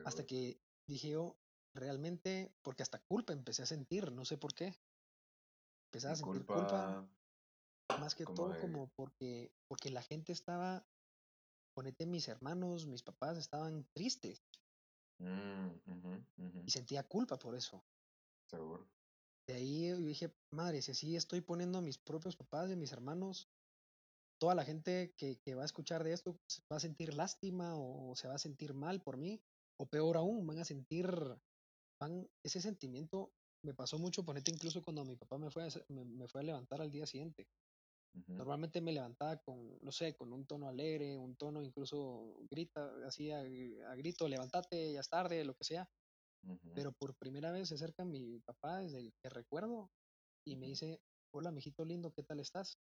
hasta 0.04 0.26
que 0.26 0.60
dije 0.88 1.10
yo, 1.10 1.36
realmente, 1.74 2.54
porque 2.62 2.82
hasta 2.82 3.02
culpa 3.02 3.32
empecé 3.32 3.62
a 3.62 3.66
sentir, 3.66 4.10
no 4.12 4.24
sé 4.24 4.38
por 4.38 4.54
qué, 4.54 4.74
empecé 5.88 6.08
a 6.08 6.16
sentir 6.16 6.44
culpa, 6.44 6.54
culpa 6.54 7.08
más 7.98 8.14
que 8.14 8.24
todo 8.24 8.50
de... 8.50 8.60
como 8.60 8.88
porque, 8.96 9.52
porque 9.68 9.90
la 9.90 10.02
gente 10.02 10.32
estaba, 10.32 10.86
ponete 11.74 12.06
mis 12.06 12.28
hermanos, 12.28 12.86
mis 12.86 13.02
papás 13.02 13.38
estaban 13.38 13.86
tristes 13.94 14.42
mm, 15.18 16.66
y 16.66 16.70
sentía 16.70 17.02
culpa 17.02 17.38
por 17.38 17.54
eso. 17.54 17.84
Seguro. 18.50 18.88
De 19.48 19.54
ahí 19.54 19.88
yo 19.88 19.96
dije, 19.96 20.32
madre, 20.52 20.82
si 20.82 20.92
así 20.92 21.16
estoy 21.16 21.40
poniendo 21.40 21.78
a 21.78 21.82
mis 21.82 21.98
propios 21.98 22.36
papás 22.36 22.70
y 22.70 22.74
a 22.74 22.76
mis 22.76 22.92
hermanos, 22.92 23.50
toda 24.38 24.54
la 24.54 24.64
gente 24.64 25.14
que, 25.16 25.38
que 25.40 25.54
va 25.54 25.62
a 25.62 25.66
escuchar 25.66 26.04
de 26.04 26.12
esto 26.12 26.38
se 26.46 26.62
va 26.70 26.76
a 26.76 26.80
sentir 26.80 27.14
lástima 27.14 27.74
o 27.76 28.14
se 28.16 28.28
va 28.28 28.34
a 28.34 28.38
sentir 28.38 28.74
mal 28.74 29.02
por 29.02 29.16
mí, 29.16 29.42
o 29.78 29.86
peor 29.86 30.16
aún, 30.16 30.46
van 30.46 30.58
a 30.58 30.64
sentir, 30.64 31.08
van, 32.00 32.28
ese 32.44 32.60
sentimiento 32.60 33.32
me 33.64 33.74
pasó 33.74 33.98
mucho, 33.98 34.24
ponete 34.24 34.50
incluso 34.50 34.82
cuando 34.82 35.04
mi 35.04 35.16
papá 35.16 35.38
me 35.38 35.50
fue 35.50 35.64
a, 35.64 35.68
me 35.88 36.28
fue 36.28 36.40
a 36.40 36.44
levantar 36.44 36.80
al 36.80 36.90
día 36.90 37.06
siguiente. 37.06 37.46
Normalmente 38.38 38.80
me 38.80 38.92
levantaba 38.92 39.36
con, 39.38 39.78
no 39.82 39.92
sé, 39.92 40.14
con 40.16 40.32
un 40.32 40.46
tono 40.46 40.68
alegre, 40.68 41.16
un 41.18 41.36
tono 41.36 41.62
incluso 41.62 42.36
grita, 42.50 42.90
así 43.06 43.30
a, 43.30 43.40
a 43.40 43.94
grito, 43.96 44.26
levántate, 44.28 44.92
ya 44.94 45.00
es 45.00 45.08
tarde, 45.08 45.44
lo 45.44 45.54
que 45.54 45.64
sea. 45.64 45.88
Pero 46.74 46.92
por 46.92 47.16
primera 47.16 47.52
vez 47.52 47.68
se 47.68 47.74
acerca 47.76 48.04
mi 48.04 48.40
papá 48.40 48.78
desde 48.80 49.12
que 49.22 49.28
recuerdo 49.30 49.92
y 50.46 50.56
me 50.56 50.68
dice, 50.68 51.02
hola, 51.34 51.52
mijito 51.52 51.84
lindo, 51.84 52.12
¿qué 52.12 52.22
tal 52.24 52.40
estás? 52.40 52.78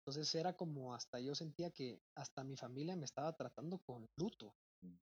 Entonces 0.00 0.34
era 0.34 0.56
como 0.56 0.94
hasta 0.94 1.20
yo 1.20 1.34
sentía 1.34 1.70
que 1.70 2.00
hasta 2.16 2.42
mi 2.44 2.56
familia 2.56 2.96
me 2.96 3.04
estaba 3.04 3.36
tratando 3.36 3.78
con 3.80 4.06
luto. 4.16 4.54
mm, 4.82 4.96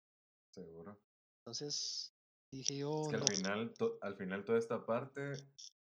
Seguro. 0.50 1.00
Entonces 1.40 2.16
dije 2.52 2.76
Es 2.96 3.08
yo, 3.08 3.08
que 3.08 3.16
al 3.16 3.22
no, 3.22 3.26
final, 3.26 3.74
to- 3.74 3.98
al 4.00 4.16
final 4.16 4.44
toda 4.44 4.58
esta 4.58 4.84
parte 4.86 5.46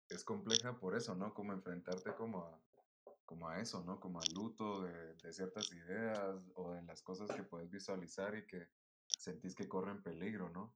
es 0.10 0.24
compleja 0.24 0.80
por 0.80 0.96
eso, 0.96 1.16
¿no? 1.16 1.34
Como 1.34 1.54
enfrentarte 1.54 2.16
como 2.16 2.44
a, 2.46 2.64
como 3.32 3.48
a 3.48 3.62
eso, 3.62 3.82
¿no? 3.86 3.98
Como 4.02 4.20
al 4.20 4.34
luto 4.34 4.84
de, 4.84 5.16
de 5.16 5.32
ciertas 5.34 5.72
ideas 5.72 6.36
o 6.54 6.74
de 6.74 6.82
las 6.84 7.02
cosas 7.02 7.32
que 7.32 7.44
puedes 7.44 7.70
visualizar 7.72 8.36
y 8.36 8.46
que 8.46 8.68
sentís 9.08 9.56
que 9.56 9.70
corren 9.70 10.04
peligro, 10.04 10.50
¿no? 10.50 10.76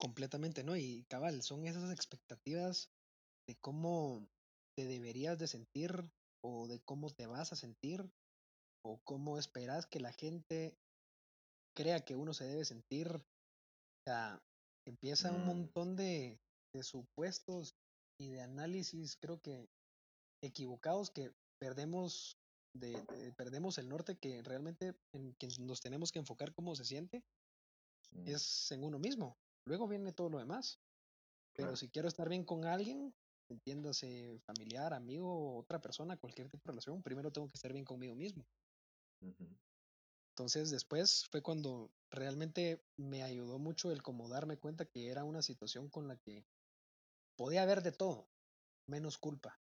completamente 0.00 0.64
no. 0.64 0.76
Y 0.76 1.04
cabal, 1.08 1.42
son 1.42 1.66
esas 1.66 1.92
expectativas 1.92 2.90
de 3.48 3.56
cómo 3.60 4.28
te 4.76 4.86
deberías 4.86 5.38
de 5.38 5.46
sentir 5.46 5.92
o 6.44 6.66
de 6.68 6.80
cómo 6.80 7.10
te 7.10 7.26
vas 7.26 7.52
a 7.52 7.56
sentir 7.56 8.10
o 8.84 9.00
cómo 9.04 9.38
esperas 9.38 9.86
que 9.86 10.00
la 10.00 10.12
gente 10.12 10.76
crea 11.76 12.04
que 12.04 12.16
uno 12.16 12.34
se 12.34 12.46
debe 12.46 12.64
sentir. 12.64 13.08
O 13.14 13.42
sea, 14.06 14.40
empieza 14.86 15.32
un 15.32 15.44
Mm, 15.44 15.46
montón 15.46 15.96
de, 15.96 16.40
de 16.74 16.82
supuestos 16.82 17.76
y 18.20 18.30
de 18.30 18.42
análisis, 18.42 19.16
creo 19.20 19.40
que 19.40 19.68
equivocados 20.42 21.10
que 21.10 21.32
perdemos 21.62 22.36
de, 22.74 22.90
de- 22.90 23.32
perdemos 23.34 23.78
el 23.78 23.88
norte 23.88 24.16
que 24.16 24.42
realmente 24.42 24.96
en 25.12 25.32
que 25.34 25.46
nos 25.60 25.80
tenemos 25.80 26.10
que 26.10 26.18
enfocar 26.18 26.52
cómo 26.52 26.74
se 26.74 26.84
siente 26.84 27.22
mm, 28.10 28.28
es 28.28 28.72
en 28.72 28.82
uno 28.82 28.98
mismo. 28.98 29.36
Luego 29.64 29.86
viene 29.86 30.12
todo 30.12 30.28
lo 30.28 30.38
demás. 30.38 30.80
Pero 31.54 31.68
claro. 31.68 31.76
si 31.76 31.88
quiero 31.88 32.08
estar 32.08 32.28
bien 32.28 32.44
con 32.44 32.64
alguien, 32.64 33.14
entiéndase 33.48 34.40
familiar, 34.44 34.92
amigo, 34.92 35.56
otra 35.56 35.80
persona, 35.80 36.16
cualquier 36.16 36.48
tipo 36.48 36.62
de 36.64 36.72
relación, 36.72 37.00
primero 37.00 37.30
tengo 37.30 37.48
que 37.48 37.56
estar 37.58 37.72
bien 37.72 37.84
conmigo 37.84 38.16
mismo. 38.16 38.44
Entonces 40.32 40.70
después 40.70 41.26
fue 41.30 41.42
cuando 41.42 41.90
realmente 42.10 42.82
me 42.96 43.22
ayudó 43.22 43.60
mucho 43.60 43.92
el 43.92 44.02
como 44.02 44.28
darme 44.28 44.56
cuenta 44.56 44.84
que 44.86 45.10
era 45.10 45.22
una 45.22 45.42
situación 45.42 45.88
con 45.90 46.08
la 46.08 46.16
que 46.16 46.44
podía 47.36 47.62
haber 47.62 47.82
de 47.82 47.92
todo, 47.92 48.26
menos 48.88 49.16
culpa. 49.18 49.61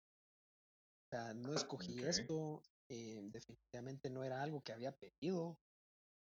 O 1.07 1.15
sea, 1.15 1.33
no 1.33 1.53
escogí 1.53 2.03
Ok. 2.03 2.09
esto, 2.09 2.63
eh, 2.89 3.21
definitivamente 3.23 4.09
no 4.09 4.23
era 4.23 4.41
algo 4.41 4.61
que 4.61 4.73
había 4.73 4.91
pedido, 4.97 5.59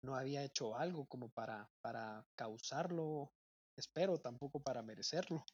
no 0.05 0.16
había 0.16 0.44
hecho 0.44 0.77
algo 0.77 1.07
como 1.07 1.31
para, 1.31 1.70
para 1.83 2.27
causarlo, 2.37 3.33
espero 3.77 4.20
tampoco 4.20 4.62
para 4.62 4.83
merecerlo. 4.83 5.44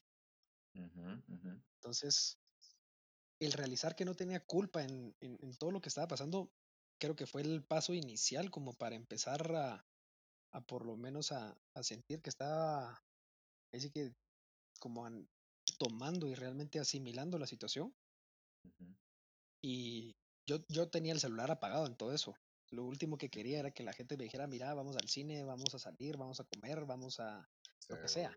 Entonces, 1.79 2.37
el 3.41 3.53
realizar 3.53 3.97
que 3.97 4.05
no 4.05 4.15
tenía 4.15 4.45
culpa 4.45 4.83
en, 4.83 5.17
en- 5.21 5.39
en 5.41 5.53
todo 5.57 5.71
lo 5.71 5.81
que 5.81 5.89
estaba 5.89 6.09
pasando, 6.09 6.53
creo 7.01 7.17
que 7.17 7.27
fue 7.27 7.43
el 7.43 7.65
paso 7.67 7.95
inicial 7.95 8.51
como 8.51 8.75
para 8.75 8.97
empezar 8.97 9.55
a, 9.57 9.87
a 10.53 10.67
por 10.67 10.87
lo 10.87 10.97
menos 10.97 11.33
a, 11.33 11.59
a 11.75 11.83
sentir 11.83 12.23
que 12.23 12.31
estaba, 12.31 13.01
así 13.75 13.91
que 13.93 14.15
como 14.81 15.07
an- 15.07 15.29
tomando 15.79 16.29
y 16.29 16.35
realmente 16.35 16.81
asimilando 16.81 17.39
la 17.39 17.47
situación. 17.47 17.95
Y 19.63 20.17
yo, 20.47 20.65
yo 20.69 20.89
tenía 20.89 21.13
el 21.13 21.21
celular 21.21 21.51
apagado 21.51 21.87
en 21.87 21.97
todo 21.97 22.13
eso. 22.13 22.35
Lo 22.71 22.85
último 22.85 23.19
que 23.19 23.31
quería 23.31 23.59
era 23.59 23.73
que 23.73 23.83
la 23.83 23.93
gente 23.93 24.17
me 24.17 24.25
dijera, 24.25 24.47
mira, 24.47 24.73
vamos 24.75 24.97
al 24.97 25.09
cine, 25.09 25.45
vamos 25.45 25.75
a 25.75 25.79
salir, 25.79 26.17
vamos 26.17 26.41
a 26.41 26.45
comer, 26.45 26.85
vamos 26.87 27.19
a 27.21 27.49
lo 27.89 28.01
que 28.01 28.09
sea. 28.09 28.37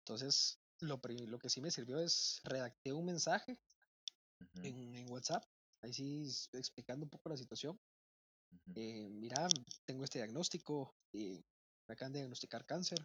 Entonces, 0.00 0.58
lo, 0.80 1.00
lo 1.26 1.38
que 1.38 1.48
sí 1.48 1.60
me 1.60 1.70
sirvió 1.70 2.00
es 2.00 2.40
redacté 2.44 2.92
un 2.92 3.04
mensaje 3.04 3.58
en, 4.62 4.94
en 4.96 5.10
WhatsApp, 5.10 5.44
ahí 5.82 5.92
sí 5.92 6.26
explicando 6.52 7.04
un 7.04 7.10
poco 7.10 7.28
la 7.28 7.36
situación. 7.36 7.78
Eh, 8.74 9.08
mira, 9.10 9.46
tengo 9.84 10.04
este 10.04 10.18
diagnóstico, 10.18 10.94
eh, 11.12 11.42
me 11.86 11.92
acaban 11.92 12.12
de 12.12 12.20
diagnosticar 12.20 12.64
cáncer, 12.64 12.98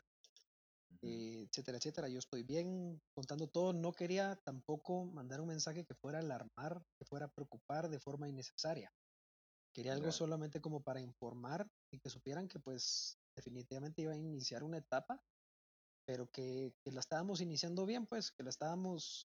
eh, 1.02 1.48
etcétera, 1.50 1.78
etcétera. 1.78 2.08
Yo 2.10 2.20
estoy 2.20 2.44
bien 2.44 3.02
contando 3.14 3.48
todo. 3.48 3.74
No 3.74 3.92
quería 3.92 4.36
tampoco 4.44 5.06
mandar 5.06 5.42
un 5.42 5.48
mensaje 5.48 5.86
que 5.86 5.96
fuera 5.96 6.20
alarmar, 6.20 6.86
que 6.98 7.06
fuera 7.06 7.28
preocupar 7.28 7.90
de 7.90 8.00
forma 8.00 8.30
innecesaria. 8.30 8.92
Quería 9.74 9.94
algo 9.94 10.12
solamente 10.12 10.62
como 10.62 10.84
para 10.84 11.02
informar 11.02 11.68
y 11.92 12.00
que 12.00 12.10
supieran 12.10 12.48
que 12.48 12.60
pues 12.60 13.18
definitivamente 13.36 14.04
iba 14.04 14.14
a 14.14 14.18
iniciar 14.18 14.64
una 14.64 14.78
etapa, 14.78 15.20
pero 16.06 16.30
que, 16.30 16.76
que 16.84 16.92
la 16.92 17.00
estábamos 17.00 17.42
iniciando 17.42 17.86
bien, 17.86 18.06
pues 18.06 18.32
que 18.32 18.44
la 18.44 18.50
estábamos 18.50 19.28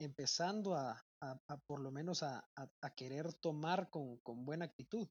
empezando 0.00 0.74
a, 0.74 1.00
a, 1.20 1.40
a 1.46 1.56
por 1.58 1.80
lo 1.80 1.92
menos 1.92 2.24
a, 2.24 2.38
a, 2.56 2.68
a 2.80 2.90
querer 2.94 3.32
tomar 3.34 3.88
con, 3.90 4.18
con 4.18 4.44
buena 4.44 4.64
actitud. 4.64 5.08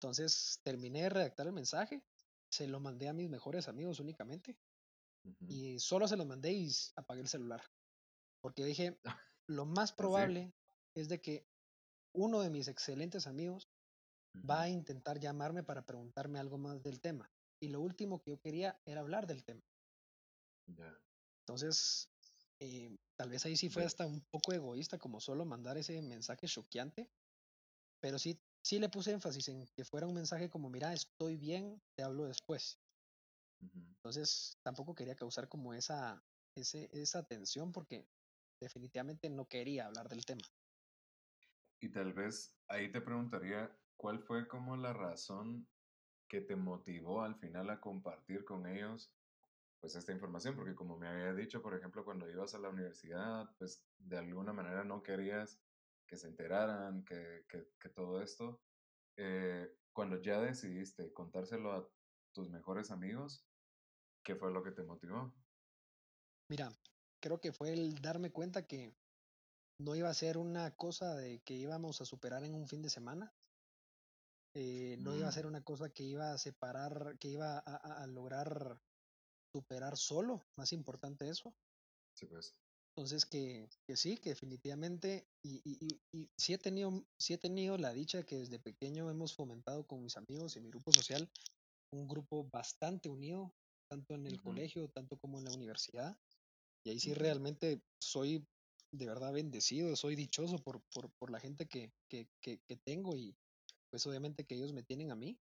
Entonces 0.00 0.60
terminé 0.64 1.02
de 1.02 1.08
redactar 1.10 1.46
el 1.46 1.52
mensaje, 1.52 2.02
se 2.50 2.66
lo 2.66 2.80
mandé 2.80 3.08
a 3.08 3.12
mis 3.12 3.30
mejores 3.30 3.68
amigos 3.68 4.00
únicamente 4.00 4.58
y 5.48 5.78
solo 5.78 6.08
se 6.08 6.16
los 6.16 6.26
mandé 6.26 6.52
y 6.52 6.70
apagué 6.96 7.20
el 7.20 7.28
celular, 7.28 7.62
porque 8.40 8.64
dije, 8.64 8.98
lo 9.48 9.66
más 9.66 9.92
probable 9.92 10.52
es 10.94 11.08
de 11.08 11.20
que 11.20 11.46
uno 12.14 12.40
de 12.40 12.50
mis 12.50 12.68
excelentes 12.68 13.26
amigos 13.26 13.68
va 14.48 14.62
a 14.62 14.68
intentar 14.68 15.18
llamarme 15.18 15.62
para 15.62 15.84
preguntarme 15.84 16.38
algo 16.38 16.58
más 16.58 16.82
del 16.82 17.00
tema. 17.00 17.30
Y 17.60 17.68
lo 17.68 17.80
último 17.80 18.20
que 18.20 18.32
yo 18.32 18.40
quería 18.40 18.80
era 18.84 19.00
hablar 19.00 19.26
del 19.26 19.44
tema. 19.44 19.62
Entonces, 21.46 22.10
eh, 22.60 22.96
tal 23.16 23.30
vez 23.30 23.44
ahí 23.46 23.56
sí 23.56 23.68
fue 23.68 23.84
hasta 23.84 24.06
un 24.06 24.20
poco 24.30 24.52
egoísta 24.52 24.98
como 24.98 25.20
solo 25.20 25.44
mandar 25.44 25.78
ese 25.78 26.00
mensaje 26.02 26.46
choqueante, 26.46 27.08
pero 28.00 28.18
sí, 28.18 28.38
sí 28.62 28.78
le 28.78 28.88
puse 28.88 29.12
énfasis 29.12 29.48
en 29.48 29.66
que 29.74 29.84
fuera 29.84 30.06
un 30.06 30.14
mensaje 30.14 30.50
como, 30.50 30.68
mira, 30.70 30.92
estoy 30.92 31.36
bien, 31.36 31.80
te 31.96 32.02
hablo 32.02 32.24
después. 32.24 32.78
Entonces, 33.60 34.60
tampoco 34.62 34.94
quería 34.94 35.16
causar 35.16 35.48
como 35.48 35.74
esa, 35.74 36.24
ese, 36.54 36.88
esa 36.92 37.24
tensión 37.24 37.72
porque 37.72 38.08
definitivamente 38.60 39.30
no 39.30 39.48
quería 39.48 39.86
hablar 39.86 40.08
del 40.08 40.24
tema. 40.24 40.42
Y 41.80 41.90
tal 41.90 42.12
vez 42.12 42.58
ahí 42.68 42.90
te 42.90 43.00
preguntaría, 43.00 43.78
¿cuál 43.96 44.20
fue 44.20 44.48
como 44.48 44.76
la 44.76 44.92
razón 44.92 45.68
que 46.28 46.40
te 46.40 46.56
motivó 46.56 47.22
al 47.22 47.36
final 47.36 47.70
a 47.70 47.80
compartir 47.80 48.44
con 48.44 48.66
ellos 48.66 49.14
pues 49.80 49.96
esta 49.96 50.12
información? 50.12 50.56
Porque 50.56 50.74
como 50.74 50.98
me 50.98 51.08
había 51.08 51.34
dicho, 51.34 51.62
por 51.62 51.74
ejemplo, 51.74 52.04
cuando 52.04 52.30
ibas 52.30 52.54
a 52.54 52.58
la 52.58 52.70
universidad, 52.70 53.54
pues 53.58 53.88
de 53.98 54.18
alguna 54.18 54.52
manera 54.52 54.84
no 54.84 55.02
querías 55.02 55.62
que 56.06 56.16
se 56.16 56.28
enteraran, 56.28 57.04
que, 57.04 57.44
que, 57.48 57.68
que 57.78 57.88
todo 57.90 58.22
esto. 58.22 58.62
Eh, 59.16 59.76
cuando 59.92 60.20
ya 60.20 60.40
decidiste 60.40 61.12
contárselo 61.12 61.72
a 61.72 61.90
tus 62.32 62.50
mejores 62.50 62.90
amigos, 62.90 63.45
¿qué 64.26 64.34
fue 64.36 64.52
lo 64.52 64.62
que 64.62 64.72
te 64.72 64.82
motivó? 64.82 65.32
Mira, 66.48 66.72
creo 67.22 67.40
que 67.40 67.52
fue 67.52 67.72
el 67.72 67.94
darme 68.02 68.32
cuenta 68.32 68.66
que 68.66 68.96
no 69.80 69.96
iba 69.96 70.10
a 70.10 70.14
ser 70.14 70.38
una 70.38 70.76
cosa 70.76 71.16
de 71.16 71.42
que 71.42 71.54
íbamos 71.54 72.00
a 72.00 72.06
superar 72.06 72.44
en 72.44 72.54
un 72.54 72.68
fin 72.68 72.82
de 72.82 72.90
semana. 72.90 73.34
Eh, 74.54 74.96
no 74.98 75.14
iba 75.14 75.28
a 75.28 75.32
Mm, 75.32 75.36
ser 75.36 75.46
una 75.46 75.62
cosa 75.62 75.90
que 75.90 76.02
iba 76.02 76.32
a 76.32 76.38
separar, 76.38 77.16
que 77.20 77.28
iba 77.28 77.58
a, 77.58 77.62
a- 77.76 78.02
a 78.02 78.06
lograr 78.08 78.80
superar 79.54 79.96
solo, 79.96 80.44
más 80.56 80.72
importante 80.72 81.28
eso. 81.28 81.56
sí, 82.14 82.26
pues. 82.26 82.60
Entonces 82.96 83.26
que, 83.26 83.68
que 83.86 83.96
sí, 83.96 84.16
que 84.16 84.30
definitivamente, 84.30 85.28
y, 85.42 85.60
y, 85.64 86.00
y, 86.12 86.18
y 86.22 86.30
sí 86.38 86.54
he 86.54 86.58
tenido, 86.58 87.06
sí 87.18 87.34
he 87.34 87.38
tenido 87.38 87.76
la 87.76 87.92
dicha 87.92 88.24
que 88.24 88.36
desde 88.38 88.58
pequeño 88.58 89.10
hemos 89.10 89.34
fomentado 89.34 89.86
con 89.86 90.02
mis 90.02 90.16
amigos 90.16 90.56
y 90.56 90.60
mi 90.60 90.70
grupo 90.70 90.92
social 90.92 91.30
un 91.92 92.08
grupo 92.08 92.48
bastante 92.52 93.08
unido, 93.10 93.54
tanto 93.88 94.14
en 94.14 94.26
el 94.26 94.40
Ujú, 94.40 94.42
colegio, 94.42 94.88
tanto 94.90 95.18
como 95.18 95.38
en 95.38 95.44
la 95.44 95.52
universidad. 95.52 96.16
Y 96.84 96.90
ahí 96.90 97.00
sí 97.00 97.14
realmente 97.14 97.82
soy 98.00 98.46
de 98.92 99.06
verdad 99.06 99.32
bendecido, 99.32 99.96
soy 99.96 100.16
dichoso 100.16 100.56
por, 100.58 100.82
por, 100.94 101.10
por 101.18 101.30
la 101.30 101.40
gente 101.40 101.66
que, 101.66 101.92
que, 102.08 102.28
que, 102.40 102.60
que 102.66 102.76
tengo 102.76 103.16
y 103.16 103.36
pues 103.90 104.06
obviamente 104.06 104.44
que 104.46 104.56
ellos 104.56 104.72
me 104.72 104.82
tienen 104.84 105.10
a 105.10 105.16
mí. 105.16 105.38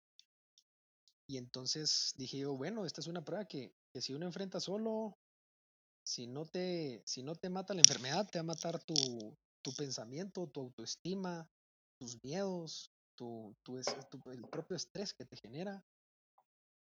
Y 1.27 1.38
entonces 1.38 2.13
dije 2.17 2.39
yo, 2.39 2.55
bueno, 2.55 2.86
esta 2.86 3.01
es 3.01 3.08
una 3.08 3.23
prueba 3.23 3.45
que, 3.45 3.73
que 3.93 4.01
si 4.01 4.13
uno 4.13 4.25
enfrenta 4.25 4.60
solo, 4.60 5.13
si 6.05 6.27
no 6.27 6.45
te, 6.45 7.03
si 7.05 7.23
no 7.23 7.36
te 7.36 7.49
mata 7.49 7.73
la 7.73 7.81
enfermedad, 7.81 8.29
te 8.31 8.39
va 8.39 8.41
a 8.41 8.45
matar 8.45 8.84
tu, 8.84 8.95
tu 9.63 9.73
pensamiento, 9.75 10.49
tu 10.49 10.62
autoestima, 10.62 11.49
tus 11.99 12.23
miedos, 12.23 12.91
tu, 13.15 13.55
tu, 13.63 13.79
tu- 14.10 14.31
el 14.31 14.47
propio 14.47 14.75
estrés 14.77 15.13
que 15.13 15.25
te 15.25 15.38
genera, 15.38 15.84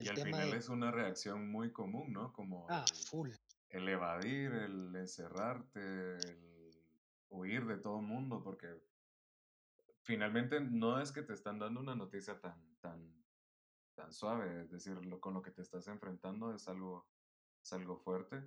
Y 0.03 0.09
al 0.09 0.15
tema 0.15 0.37
final 0.37 0.51
de, 0.51 0.57
es 0.57 0.69
una 0.69 0.91
reacción 0.91 1.49
muy 1.49 1.71
común, 1.71 2.11
¿no? 2.13 2.33
Como 2.33 2.67
ah, 2.69 2.85
el, 2.89 2.97
full, 2.97 3.29
el 3.69 3.89
evadir, 3.89 4.51
el 4.51 4.95
encerrarte, 4.95 6.17
el 6.17 6.53
huir 7.29 7.65
de 7.65 7.77
todo 7.77 7.99
el 7.99 8.05
mundo, 8.05 8.43
porque 8.43 8.67
finalmente 10.03 10.59
no 10.59 11.01
es 11.01 11.11
que 11.11 11.23
te 11.23 11.33
están 11.33 11.59
dando 11.59 11.79
una 11.79 11.95
noticia 11.95 12.39
tan, 12.39 12.77
tan, 12.79 13.25
tan 13.95 14.11
suave, 14.11 14.61
es 14.61 14.71
decir, 14.71 15.03
lo, 15.05 15.19
con 15.19 15.33
lo 15.33 15.41
que 15.41 15.51
te 15.51 15.61
estás 15.61 15.87
enfrentando 15.87 16.53
es 16.53 16.67
algo, 16.67 17.07
es 17.61 17.73
algo 17.73 17.97
fuerte. 17.97 18.43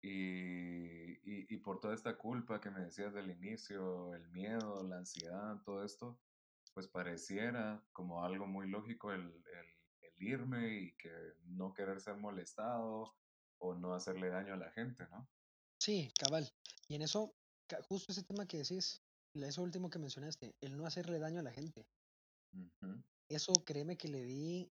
Y, 0.00 1.12
y, 1.28 1.52
y 1.52 1.56
por 1.58 1.80
toda 1.80 1.92
esta 1.94 2.16
culpa 2.16 2.60
que 2.60 2.70
me 2.70 2.80
decías 2.80 3.12
del 3.12 3.30
inicio, 3.30 4.14
el 4.14 4.28
miedo, 4.28 4.82
la 4.84 4.98
ansiedad, 4.98 5.60
todo 5.64 5.84
esto, 5.84 6.20
pues 6.72 6.86
pareciera 6.86 7.82
como 7.92 8.24
algo 8.24 8.46
muy 8.46 8.68
lógico 8.68 9.12
el, 9.12 9.22
el, 9.22 9.77
el 10.18 10.28
irme 10.28 10.68
y 10.78 10.96
que 10.96 11.34
no 11.44 11.72
querer 11.74 12.00
ser 12.00 12.16
molestado 12.16 13.16
o 13.58 13.74
no 13.74 13.94
hacerle 13.94 14.28
daño 14.30 14.54
a 14.54 14.56
la 14.56 14.70
gente, 14.70 15.08
¿no? 15.10 15.28
sí, 15.80 16.10
cabal. 16.18 16.48
Y 16.88 16.94
en 16.94 17.02
eso, 17.02 17.36
justo 17.88 18.12
ese 18.12 18.22
tema 18.24 18.46
que 18.46 18.58
decís, 18.58 19.02
eso 19.34 19.62
último 19.62 19.90
que 19.90 19.98
mencionaste, 19.98 20.56
el 20.60 20.76
no 20.76 20.86
hacerle 20.86 21.18
daño 21.18 21.40
a 21.40 21.44
la 21.44 21.52
gente, 21.52 21.88
eso 23.28 23.64
créeme 23.64 23.96
que 23.96 24.08
le 24.08 24.22
di, 24.22 24.72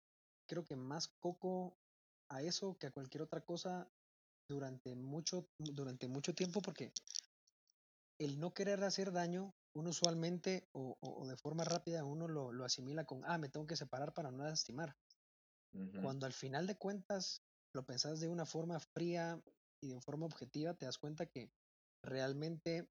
creo 0.48 0.64
que 0.64 0.76
más 0.76 1.08
coco 1.08 1.78
a 2.28 2.42
eso 2.42 2.76
que 2.78 2.86
a 2.86 2.90
cualquier 2.92 3.22
otra 3.22 3.40
cosa 3.44 3.92
durante 4.48 4.94
mucho, 4.96 5.50
durante 5.58 6.08
mucho 6.08 6.34
tiempo, 6.34 6.62
porque 6.62 6.92
el 8.18 8.40
no 8.40 8.54
querer 8.54 8.82
hacer 8.84 9.12
daño, 9.12 9.54
uno 9.74 9.90
usualmente 9.90 10.68
o, 10.72 10.96
o- 11.00 11.22
o 11.22 11.26
de 11.26 11.36
forma 11.36 11.64
rápida 11.64 12.04
uno 12.04 12.26
lo, 12.28 12.52
lo 12.52 12.64
asimila 12.64 13.04
con, 13.04 13.22
ah, 13.24 13.36
me 13.38 13.48
tengo 13.50 13.66
que 13.66 13.76
separar 13.76 14.14
para 14.14 14.30
no 14.30 14.44
lastimar. 14.44 14.96
Cuando 16.02 16.26
al 16.26 16.32
final 16.32 16.66
de 16.66 16.76
cuentas 16.76 17.42
lo 17.72 17.84
pensás 17.86 18.20
de 18.20 18.28
una 18.28 18.44
forma 18.44 18.78
fría 18.78 19.42
y 19.80 19.88
de 19.88 20.00
forma 20.00 20.26
objetiva, 20.26 20.74
te 20.74 20.84
das 20.84 20.98
cuenta 20.98 21.26
que 21.26 21.50
realmente 22.02 22.90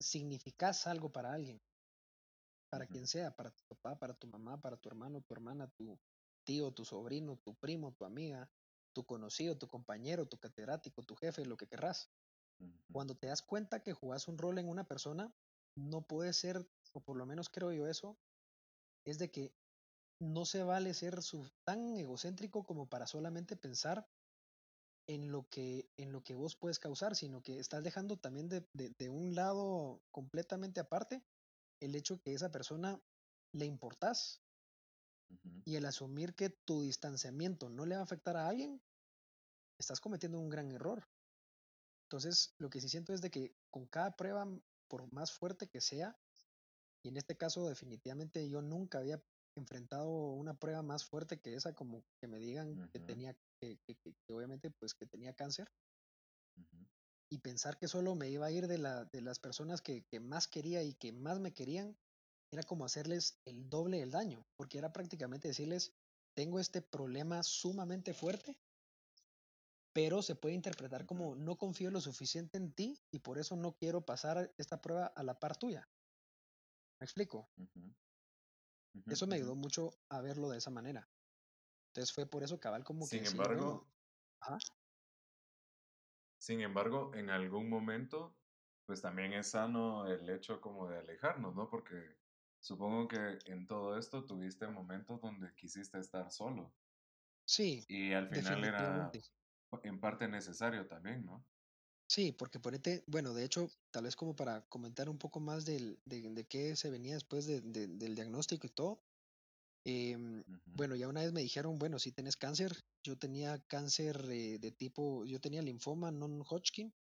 significas 0.00 0.86
algo 0.86 1.12
para 1.12 1.32
alguien, 1.32 1.60
para 2.70 2.86
quien 2.86 3.06
sea, 3.06 3.36
para 3.36 3.50
tu 3.50 3.62
papá, 3.68 3.98
para 3.98 4.14
tu 4.14 4.26
mamá, 4.26 4.60
para 4.60 4.76
tu 4.76 4.88
hermano, 4.88 5.20
tu 5.20 5.34
hermana, 5.34 5.68
tu 5.68 5.98
tío, 6.44 6.72
tu 6.72 6.84
sobrino, 6.84 7.36
tu 7.36 7.54
primo, 7.54 7.92
tu 7.92 8.04
amiga, 8.04 8.50
tu 8.92 9.04
conocido, 9.04 9.56
tu 9.56 9.68
compañero, 9.68 10.26
tu 10.26 10.38
catedrático, 10.38 11.02
tu 11.02 11.14
jefe, 11.14 11.44
lo 11.44 11.56
que 11.56 11.68
querrás. 11.68 12.10
Cuando 12.92 13.16
te 13.16 13.28
das 13.28 13.42
cuenta 13.42 13.82
que 13.82 13.92
jugás 13.92 14.28
un 14.28 14.36
rol 14.36 14.58
en 14.58 14.68
una 14.68 14.84
persona, 14.84 15.32
no 15.76 16.02
puede 16.02 16.32
ser, 16.32 16.68
o 16.92 17.00
por 17.00 17.16
lo 17.16 17.24
menos 17.24 17.48
creo 17.48 17.72
yo 17.72 17.86
eso, 17.86 18.18
es 19.04 19.18
de 19.18 19.30
que 19.30 19.54
no 20.20 20.44
se 20.44 20.62
vale 20.62 20.94
ser 20.94 21.22
su- 21.22 21.50
tan 21.64 21.96
egocéntrico 21.96 22.64
como 22.64 22.88
para 22.88 23.06
solamente 23.06 23.56
pensar 23.56 24.06
en 25.06 25.32
lo 25.32 25.48
que, 25.48 25.90
en 25.96 26.12
lo 26.12 26.22
que 26.22 26.34
vos 26.34 26.56
puedes 26.56 26.78
causar, 26.78 27.16
sino 27.16 27.42
que 27.42 27.58
estás 27.58 27.82
dejando 27.82 28.18
también 28.18 28.48
de, 28.48 28.68
de- 28.72 28.90
de 28.98 29.08
un 29.08 29.34
lado 29.34 30.02
completamente 30.10 30.80
aparte 30.80 31.24
el 31.80 31.94
hecho 31.96 32.20
que 32.20 32.34
esa 32.34 32.50
persona 32.50 33.02
le 33.52 33.66
importás 33.66 34.44
y 35.64 35.76
el 35.76 35.86
asumir 35.86 36.34
que 36.34 36.50
tu 36.50 36.82
distanciamiento 36.82 37.70
no 37.70 37.86
le 37.86 37.94
va 37.94 38.00
a 38.02 38.04
afectar 38.04 38.36
a 38.36 38.48
alguien, 38.48 38.82
estás 39.78 40.00
cometiendo 40.00 40.38
un 40.38 40.50
gran 40.50 40.70
error. 40.70 41.04
Entonces, 42.04 42.54
lo 42.58 42.70
que 42.70 42.80
sí 42.80 42.88
siento 42.88 43.12
es 43.14 43.20
de 43.20 43.30
que 43.30 43.56
con 43.70 43.86
cada 43.86 44.16
prueba, 44.16 44.46
por 44.88 45.12
más 45.12 45.32
fuerte 45.32 45.68
que 45.68 45.80
sea, 45.80 46.20
y 47.02 47.08
en 47.08 47.16
este 47.16 47.36
caso 47.36 47.68
definitivamente 47.68 48.48
yo 48.48 48.62
nunca 48.62 48.98
había 48.98 49.22
enfrentado 49.60 50.08
una 50.32 50.58
prueba 50.58 50.82
más 50.82 51.04
fuerte 51.04 51.40
que 51.40 51.54
esa, 51.54 51.74
como 51.74 52.04
que 52.20 52.28
me 52.28 52.38
digan 52.38 52.80
que 52.92 53.00
tenía, 53.00 53.34
que, 53.60 53.78
que- 53.86 53.96
que- 53.96 54.14
que 54.26 54.32
obviamente 54.34 54.70
pues 54.70 54.94
que 54.94 55.06
tenía 55.06 55.34
cáncer, 55.34 55.68
y 57.32 57.38
pensar 57.38 57.78
que 57.78 57.88
solo 57.88 58.14
me 58.16 58.28
iba 58.28 58.46
a 58.46 58.50
ir 58.50 58.66
de, 58.66 58.78
la, 58.78 59.04
de 59.04 59.22
las 59.22 59.38
personas 59.38 59.82
que, 59.82 60.04
que 60.10 60.20
más 60.20 60.48
quería 60.48 60.82
y 60.82 60.94
que 60.94 61.12
más 61.12 61.38
me 61.38 61.52
querían, 61.52 61.96
era 62.52 62.64
como 62.64 62.84
hacerles 62.84 63.40
el 63.46 63.70
doble 63.70 63.98
del 63.98 64.10
daño, 64.10 64.42
porque 64.56 64.78
era 64.78 64.92
prácticamente 64.92 65.48
decirles, 65.48 65.92
tengo 66.36 66.58
este 66.58 66.82
problema 66.82 67.42
sumamente 67.44 68.14
fuerte, 68.14 68.56
pero 69.94 70.22
se 70.22 70.34
puede 70.36 70.54
interpretar 70.54 71.06
como 71.06 71.34
no 71.36 71.56
confío 71.56 71.90
lo 71.90 72.00
suficiente 72.00 72.58
en 72.58 72.72
ti 72.72 72.96
y 73.12 73.20
por 73.20 73.38
eso 73.38 73.56
no 73.56 73.74
quiero 73.76 74.04
pasar 74.04 74.52
esta 74.58 74.80
prueba 74.80 75.06
a 75.06 75.22
la 75.22 75.38
par 75.38 75.56
tuya. 75.56 75.84
¿Me 77.00 77.04
explico? 77.04 77.50
Eso 79.06 79.26
me 79.26 79.36
ayudó 79.36 79.54
mucho 79.54 79.90
a 80.08 80.20
verlo 80.20 80.48
de 80.48 80.58
esa 80.58 80.70
manera. 80.70 81.08
Entonces 81.88 82.14
fue 82.14 82.26
por 82.26 82.42
eso 82.42 82.60
cabal 82.60 82.84
como 82.84 83.08
que 83.08 83.18
Sin 83.18 83.26
embargo, 83.26 83.86
sin 86.38 86.60
embargo, 86.60 87.14
en 87.14 87.30
algún 87.30 87.68
momento, 87.68 88.36
pues 88.86 89.00
también 89.02 89.32
es 89.32 89.50
sano 89.50 90.06
el 90.08 90.28
hecho 90.30 90.60
como 90.60 90.88
de 90.88 90.98
alejarnos, 90.98 91.54
¿no? 91.54 91.68
Porque 91.68 92.16
supongo 92.60 93.06
que 93.08 93.38
en 93.46 93.66
todo 93.66 93.96
esto 93.96 94.26
tuviste 94.26 94.66
momentos 94.66 95.20
donde 95.20 95.54
quisiste 95.54 95.98
estar 95.98 96.30
solo 96.30 96.74
sí, 97.44 97.84
y 97.88 98.12
al 98.12 98.30
final 98.30 98.64
era 98.64 99.12
en 99.82 100.00
parte 100.00 100.28
necesario 100.28 100.86
también, 100.86 101.24
¿no? 101.26 101.49
Sí, 102.14 102.32
porque 102.32 102.58
ponete, 102.58 103.04
bueno, 103.06 103.34
de 103.34 103.44
hecho, 103.44 103.68
tal 103.92 104.02
vez 104.04 104.16
como 104.16 104.34
para 104.34 104.62
comentar 104.68 105.08
un 105.08 105.18
poco 105.18 105.38
más 105.38 105.64
del, 105.64 106.00
de, 106.04 106.22
de 106.30 106.44
qué 106.48 106.74
se 106.74 106.90
venía 106.90 107.14
después 107.14 107.46
de- 107.46 107.60
de- 107.60 107.86
del 107.86 108.14
diagnóstico 108.16 108.66
y 108.66 108.70
todo. 108.70 109.04
em, 109.86 110.44
bueno, 110.66 110.96
ya 110.96 111.08
una 111.08 111.22
vez 111.22 111.32
me 111.32 111.42
dijeron, 111.42 111.78
bueno, 111.78 111.98
si 112.00 112.12
tienes 112.12 112.36
cáncer, 112.36 112.72
yo 113.04 113.18
tenía 113.18 113.60
cáncer 113.68 114.26
eh, 114.30 114.58
de 114.60 114.72
tipo, 114.72 115.24
yo 115.26 115.40
tenía 115.40 115.62
linfoma 115.62 116.10
non-Hodgkin 116.12 116.94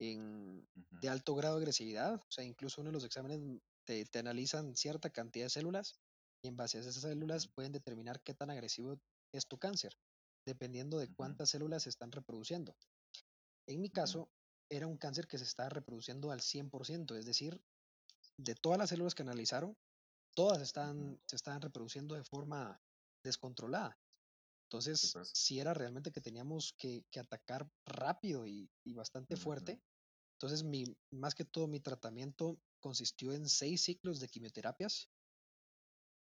en, 0.00 0.68
de 0.74 1.08
alto 1.10 1.34
grado 1.36 1.56
de 1.56 1.62
agresividad, 1.62 2.16
o 2.16 2.26
sea, 2.30 2.44
incluso 2.44 2.80
uno 2.82 2.90
de 2.90 2.94
los 2.94 3.04
exámenes 3.04 3.40
te, 3.86 4.04
te 4.06 4.18
analizan 4.20 4.76
cierta 4.76 5.10
cantidad 5.10 5.46
de 5.46 5.50
células 5.50 6.00
y 6.42 6.48
en 6.48 6.56
base 6.56 6.78
a 6.78 6.82
esas 6.82 6.96
células 6.96 7.48
pueden 7.48 7.72
determinar 7.72 8.22
qué 8.24 8.34
tan 8.34 8.50
agresivo 8.50 8.96
es 9.32 9.46
tu 9.48 9.58
cáncer, 9.58 9.94
dependiendo 10.46 10.98
de 10.98 11.08
cuántas 11.14 11.50
células 11.50 11.84
se 11.84 11.90
están 11.90 12.12
reproduciendo. 12.12 12.76
En 13.66 13.80
mi 13.80 13.90
caso, 13.90 14.30
era 14.70 14.86
un 14.86 14.96
cáncer 14.98 15.26
que 15.26 15.38
se 15.38 15.44
estaba 15.44 15.68
reproduciendo 15.68 16.30
al 16.30 16.40
100%, 16.40 17.16
es 17.16 17.26
decir, 17.26 17.62
de 18.38 18.54
todas 18.54 18.78
las 18.78 18.90
células 18.90 19.14
que 19.14 19.22
analizaron, 19.22 19.76
todas 20.34 20.62
están, 20.62 21.20
se 21.26 21.36
estaban 21.36 21.60
reproduciendo 21.62 22.14
de 22.14 22.24
forma 22.24 22.82
descontrolada. 23.24 23.98
Sí, 25.00 25.08
Entonces, 25.08 25.08
pues. 25.08 25.34
si 25.34 25.60
era 25.60 25.74
realmente 25.74 26.12
que 26.12 26.20
teníamos 26.20 26.74
que, 26.78 27.06
que 27.10 27.20
atacar 27.20 27.70
rápido 27.86 28.46
y, 28.46 28.70
y 28.84 28.94
bastante 28.94 29.36
Ujú, 29.36 29.36
fuerte. 29.36 29.82
Entonces, 30.38 30.64
mi, 30.64 30.84
más 31.12 31.34
que 31.34 31.44
todo 31.44 31.68
mi 31.68 31.80
tratamiento 31.80 32.60
consistió 32.80 33.32
en 33.32 33.48
seis 33.48 33.82
ciclos 33.82 34.20
de 34.20 34.28
quimioterapias 34.28 35.10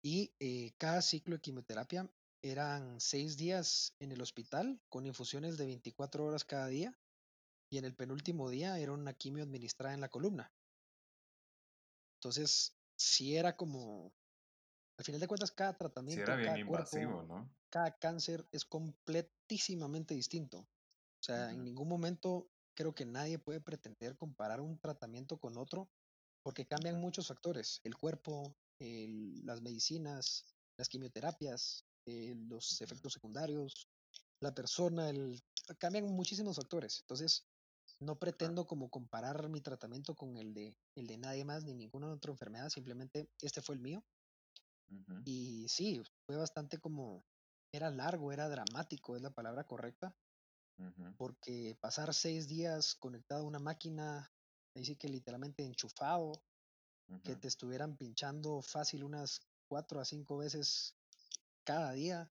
y 0.02 0.34
eh, 0.40 0.72
cada 0.78 1.02
ciclo 1.02 1.36
de 1.36 1.40
quimioterapia 1.40 2.10
eran 2.42 3.00
seis 3.00 3.36
días 3.36 3.94
en 3.98 4.12
el 4.12 4.20
hospital 4.22 4.80
con 4.88 5.06
infusiones 5.06 5.58
de 5.58 5.66
24 5.66 6.24
horas 6.24 6.44
cada 6.44 6.68
día 6.68 6.98
y 7.70 7.78
en 7.78 7.84
el 7.84 7.94
penúltimo 7.94 8.50
día 8.50 8.78
era 8.78 8.92
una 8.92 9.14
quimio 9.14 9.44
administrada 9.44 9.94
en 9.94 10.00
la 10.00 10.08
columna. 10.08 10.52
Entonces, 12.18 12.76
si 12.96 13.36
era 13.36 13.56
como, 13.56 14.12
al 14.98 15.04
final 15.04 15.20
de 15.20 15.28
cuentas, 15.28 15.52
cada 15.52 15.76
tratamiento, 15.76 16.26
cada 16.26 16.66
cuerpo, 16.66 17.46
cada 17.70 17.96
cáncer 17.96 18.46
es 18.52 18.64
completísimamente 18.64 20.14
distinto. 20.14 20.58
O 20.58 21.22
sea, 21.22 21.52
en 21.52 21.64
ningún 21.64 21.88
momento 21.88 22.50
creo 22.74 22.94
que 22.94 23.06
nadie 23.06 23.38
puede 23.38 23.60
pretender 23.60 24.16
comparar 24.16 24.60
un 24.60 24.78
tratamiento 24.78 25.38
con 25.38 25.56
otro 25.56 25.88
porque 26.42 26.66
cambian 26.66 27.00
muchos 27.00 27.28
factores, 27.28 27.80
el 27.84 27.96
cuerpo, 27.96 28.56
las 28.78 29.60
medicinas, 29.60 30.46
las 30.78 30.88
quimioterapias, 30.88 31.84
eh, 32.06 32.34
los 32.48 32.80
efectos 32.80 33.12
secundarios, 33.12 33.86
la 34.40 34.54
persona, 34.54 35.10
el, 35.10 35.42
cambian 35.78 36.06
muchísimos 36.06 36.56
factores. 36.56 37.00
Entonces, 37.00 37.49
no 38.00 38.18
pretendo 38.18 38.66
como 38.66 38.90
comparar 38.90 39.48
mi 39.48 39.60
tratamiento 39.60 40.14
con 40.14 40.36
el 40.38 40.54
de, 40.54 40.74
el 40.96 41.06
de 41.06 41.18
nadie 41.18 41.44
más 41.44 41.64
ni 41.64 41.74
ninguna 41.74 42.12
otra 42.12 42.32
enfermedad, 42.32 42.70
simplemente 42.70 43.28
este 43.40 43.60
fue 43.62 43.74
el 43.74 43.80
mío. 43.80 44.02
Y 45.24 45.68
sí, 45.68 46.02
fue 46.26 46.36
bastante 46.36 46.78
como, 46.78 47.24
era 47.72 47.90
largo, 47.90 48.32
era 48.32 48.48
dramático, 48.48 49.16
es 49.16 49.22
la 49.22 49.30
palabra 49.30 49.64
correcta, 49.64 50.14
porque 51.18 51.76
pasar 51.80 52.14
seis 52.14 52.48
días 52.48 52.94
conectado 52.94 53.42
a 53.42 53.46
una 53.46 53.58
máquina, 53.58 54.32
ahí 54.74 54.84
sí 54.84 54.96
que 54.96 55.08
literalmente 55.08 55.62
enchufado, 55.64 56.32
que 57.22 57.36
te 57.36 57.48
estuvieran 57.48 57.96
pinchando 57.96 58.62
fácil 58.62 59.04
unas 59.04 59.40
cuatro 59.68 60.00
a 60.00 60.04
cinco 60.04 60.38
veces 60.38 60.94
cada 61.64 61.92
día, 61.92 62.32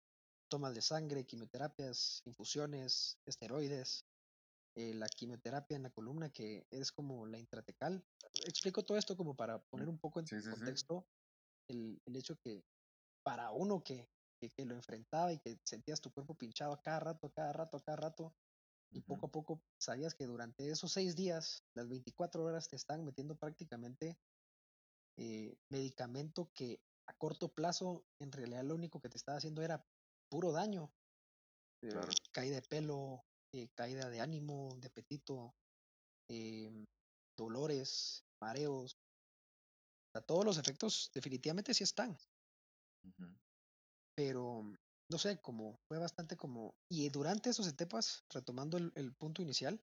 tomas 0.49 0.73
de 0.73 0.81
sangre, 0.81 1.25
quimioterapias, 1.25 2.21
infusiones, 2.25 3.17
esteroides, 3.25 4.05
eh, 4.77 4.93
la 4.93 5.07
quimioterapia 5.09 5.75
en 5.75 5.81
la 5.81 5.89
columna 5.89 6.29
que 6.29 6.67
es 6.69 6.91
como 6.91 7.25
la 7.25 7.39
intratecal. 7.39 8.05
Explico 8.45 8.85
todo 8.85 8.95
esto 8.95 9.17
como 9.17 9.35
para 9.35 9.57
poner 9.71 9.89
un 9.89 9.97
poco 9.97 10.19
en 10.19 10.27
contexto 10.27 11.07
El, 11.67 11.99
el, 12.05 12.15
hecho 12.15 12.35
que 12.37 12.63
para 13.23 13.49
uno 13.49 13.83
que, 13.83 14.07
que, 14.39 14.65
lo 14.65 14.75
enfrentaba 14.75 15.33
y 15.33 15.39
que 15.39 15.59
sentías 15.63 15.99
tu 15.99 16.11
cuerpo 16.11 16.35
pinchado 16.35 16.73
a 16.73 16.81
cada 16.83 16.99
rato, 16.99 17.25
a 17.25 17.33
cada 17.33 17.53
rato, 17.53 17.77
a 17.77 17.81
cada 17.81 17.95
rato, 17.97 18.35
y 18.91 19.01
poco 19.01 19.25
a 19.25 19.31
poco 19.31 19.63
sabías 19.79 20.13
que 20.13 20.27
durante 20.27 20.69
esos 20.69 20.91
seis 20.91 21.15
días, 21.15 21.65
las 21.73 21.89
24 21.89 22.43
horas 22.43 22.69
te 22.69 22.75
están 22.75 23.03
metiendo 23.03 23.35
prácticamente 23.35 24.19
eh, 25.17 25.57
medicamento 25.69 26.51
que 26.53 26.79
a 27.07 27.13
corto 27.13 27.51
plazo 27.51 28.05
en 28.19 28.31
realidad 28.31 28.63
lo 28.63 28.75
único 28.75 29.01
que 29.01 29.09
te 29.09 29.17
estaba 29.17 29.39
haciendo 29.39 29.63
era 29.63 29.83
puro 30.29 30.51
daño. 30.51 30.93
Caída 32.31 32.55
de 32.55 32.61
pelo, 32.61 33.25
eh, 33.53 33.69
caída 33.75 34.09
de 34.09 34.19
ánimo, 34.19 34.77
de 34.79 34.87
apetito, 34.87 35.53
em, 36.29 36.85
dolores, 37.37 38.23
mareos. 38.41 38.97
todos 40.25 40.43
los 40.43 40.57
efectos 40.57 41.11
definitivamente 41.13 41.73
sí 41.75 41.83
están. 41.83 42.17
Pero, 44.15 44.63
no 45.09 45.17
sé, 45.17 45.39
como 45.41 45.77
fue 45.87 45.99
bastante 45.99 46.35
como... 46.35 46.73
Y 46.89 47.07
durante 47.09 47.51
esos 47.51 47.67
etapas, 47.67 48.25
retomando 48.29 48.77
el, 48.77 49.13
punto 49.13 49.43
inicial, 49.43 49.79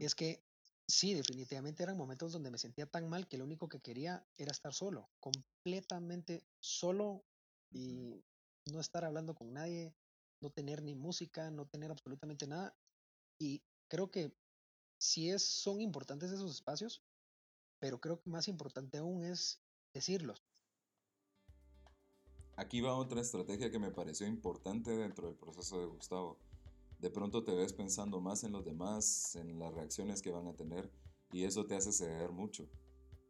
es 0.00 0.16
que 0.16 0.42
sí, 0.88 1.14
definitivamente 1.14 1.84
eran 1.84 1.96
momentos 1.96 2.32
donde 2.32 2.50
me 2.50 2.58
sentía 2.58 2.86
tan 2.86 3.08
mal 3.08 3.28
que 3.28 3.38
lo 3.38 3.44
único 3.44 3.68
que 3.68 3.80
quería 3.80 4.26
era 4.36 4.50
estar 4.50 4.74
solo, 4.74 5.08
completamente 5.20 6.44
solo 6.58 7.24
y 7.70 8.20
no 8.66 8.80
estar 8.80 9.04
hablando 9.04 9.36
con 9.36 9.52
nadie, 9.52 9.94
no 10.40 10.50
tener 10.50 10.82
ni 10.82 10.94
música, 10.94 11.50
no 11.50 11.66
tener 11.66 11.90
absolutamente 11.90 12.46
nada. 12.46 12.74
Y 13.38 13.62
creo 13.88 14.10
que 14.10 14.34
sí 14.98 15.30
es, 15.30 15.42
son 15.42 15.80
importantes 15.80 16.30
esos 16.30 16.50
espacios, 16.50 17.02
pero 17.78 18.00
creo 18.00 18.20
que 18.20 18.30
más 18.30 18.48
importante 18.48 18.98
aún 18.98 19.24
es 19.24 19.60
decirlos. 19.92 20.44
Aquí 22.56 22.80
va 22.80 22.94
otra 22.94 23.22
estrategia 23.22 23.70
que 23.70 23.78
me 23.78 23.90
pareció 23.90 24.26
importante 24.26 24.90
dentro 24.90 25.26
del 25.26 25.36
proceso 25.36 25.80
de 25.80 25.86
Gustavo. 25.86 26.38
De 26.98 27.10
pronto 27.10 27.42
te 27.42 27.54
ves 27.54 27.72
pensando 27.72 28.20
más 28.20 28.44
en 28.44 28.52
los 28.52 28.64
demás, 28.66 29.34
en 29.36 29.58
las 29.58 29.72
reacciones 29.72 30.20
que 30.20 30.30
van 30.30 30.46
a 30.46 30.54
tener, 30.54 30.90
y 31.32 31.44
eso 31.44 31.66
te 31.66 31.74
hace 31.74 31.92
ceder 31.92 32.32
mucho. 32.32 32.68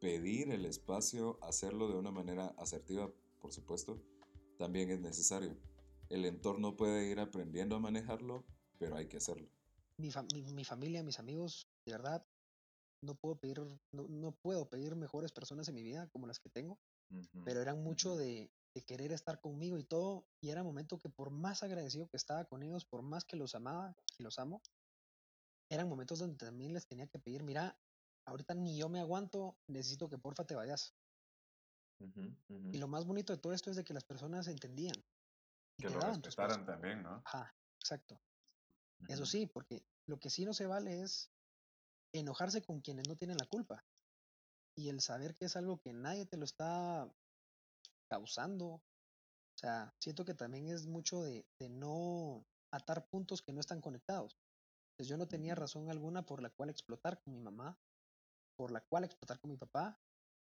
Pedir 0.00 0.50
el 0.50 0.64
espacio, 0.64 1.38
hacerlo 1.42 1.88
de 1.88 1.94
una 1.94 2.10
manera 2.10 2.48
asertiva, 2.58 3.12
por 3.40 3.52
supuesto, 3.52 4.02
también 4.58 4.90
es 4.90 5.00
necesario. 5.00 5.56
El 6.10 6.24
entorno 6.24 6.76
puede 6.76 7.06
ir 7.06 7.20
aprendiendo 7.20 7.76
a 7.76 7.80
manejarlo, 7.80 8.44
pero 8.78 8.96
hay 8.96 9.06
que 9.06 9.18
hacerlo. 9.18 9.48
Mi, 9.96 10.10
mi, 10.52 10.64
familia, 10.64 11.02
mis 11.02 11.18
amigos, 11.18 11.68
de 11.86 11.92
verdad, 11.92 12.26
no 13.02 13.14
puedo 13.14 13.36
pedir, 13.36 13.60
no, 13.92 14.32
puedo 14.42 14.68
pedir 14.68 14.96
mejores 14.96 15.32
personas 15.32 15.68
en 15.68 15.76
mi 15.76 15.82
vida 15.82 16.08
como 16.08 16.26
las 16.26 16.40
que 16.40 16.50
tengo, 16.50 16.78
pero 17.44 17.60
eran 17.60 17.82
mucho 17.82 18.16
de, 18.16 18.50
de, 18.74 18.82
querer 18.82 19.12
estar 19.12 19.40
conmigo 19.40 19.78
y 19.78 19.84
todo, 19.84 20.26
y 20.42 20.50
era 20.50 20.62
momento 20.62 20.98
que 20.98 21.08
por 21.08 21.30
más 21.30 21.62
agradecido 21.62 22.08
que 22.08 22.16
estaba 22.16 22.44
con 22.44 22.62
ellos, 22.62 22.84
por 22.84 23.02
más 23.02 23.24
que 23.24 23.36
los 23.36 23.54
amaba 23.54 23.96
y 24.18 24.22
los 24.22 24.38
amo, 24.38 24.62
eran 25.70 25.88
momentos 25.88 26.18
donde 26.18 26.36
también 26.36 26.72
les 26.72 26.86
tenía 26.86 27.06
que 27.06 27.18
pedir, 27.18 27.42
mira, 27.44 27.78
ahorita 28.26 28.54
ni 28.54 28.76
yo 28.76 28.88
me 28.88 29.00
aguanto, 29.00 29.56
necesito 29.68 30.08
que 30.08 30.18
porfa 30.18 30.44
te 30.44 30.56
vayas. 30.56 30.94
Y 32.72 32.78
lo 32.78 32.88
más 32.88 33.04
bonito 33.04 33.32
de 33.32 33.38
todo 33.38 33.52
esto 33.52 33.70
es 33.70 33.76
de 33.76 33.84
que 33.84 33.94
las 33.94 34.04
personas 34.04 34.48
entendían. 34.48 34.96
Y 35.80 35.82
que 35.82 35.90
lo 35.90 36.00
respetaran 36.00 36.64
también, 36.66 37.02
¿no? 37.02 37.22
Ajá, 37.24 37.54
exacto. 37.78 38.20
Eso 39.08 39.24
sí, 39.24 39.46
porque 39.46 39.82
lo 40.06 40.18
que 40.18 40.28
sí 40.28 40.44
no 40.44 40.52
se 40.52 40.66
vale 40.66 41.00
es 41.00 41.30
enojarse 42.12 42.62
con 42.62 42.80
quienes 42.80 43.08
no 43.08 43.16
tienen 43.16 43.38
la 43.38 43.46
culpa. 43.46 43.84
Y 44.76 44.88
el 44.88 45.00
saber 45.00 45.36
que 45.36 45.46
es 45.46 45.56
algo 45.56 45.80
que 45.80 45.92
nadie 45.92 46.26
te 46.26 46.36
lo 46.36 46.44
está 46.44 47.10
causando. 48.08 48.66
O 48.66 48.82
sea, 49.58 49.94
siento 49.98 50.24
que 50.24 50.34
también 50.34 50.68
es 50.68 50.86
mucho 50.86 51.22
de, 51.22 51.46
de 51.58 51.68
no 51.70 52.46
atar 52.70 53.08
puntos 53.08 53.42
que 53.42 53.52
no 53.52 53.60
están 53.60 53.80
conectados. 53.80 54.38
Pues 54.96 55.08
yo 55.08 55.16
no 55.16 55.28
tenía 55.28 55.54
razón 55.54 55.90
alguna 55.90 56.26
por 56.26 56.42
la 56.42 56.50
cual 56.50 56.68
explotar 56.68 57.22
con 57.22 57.32
mi 57.32 57.40
mamá, 57.40 57.78
por 58.56 58.70
la 58.70 58.82
cual 58.82 59.04
explotar 59.04 59.40
con 59.40 59.50
mi 59.50 59.56
papá, 59.56 59.98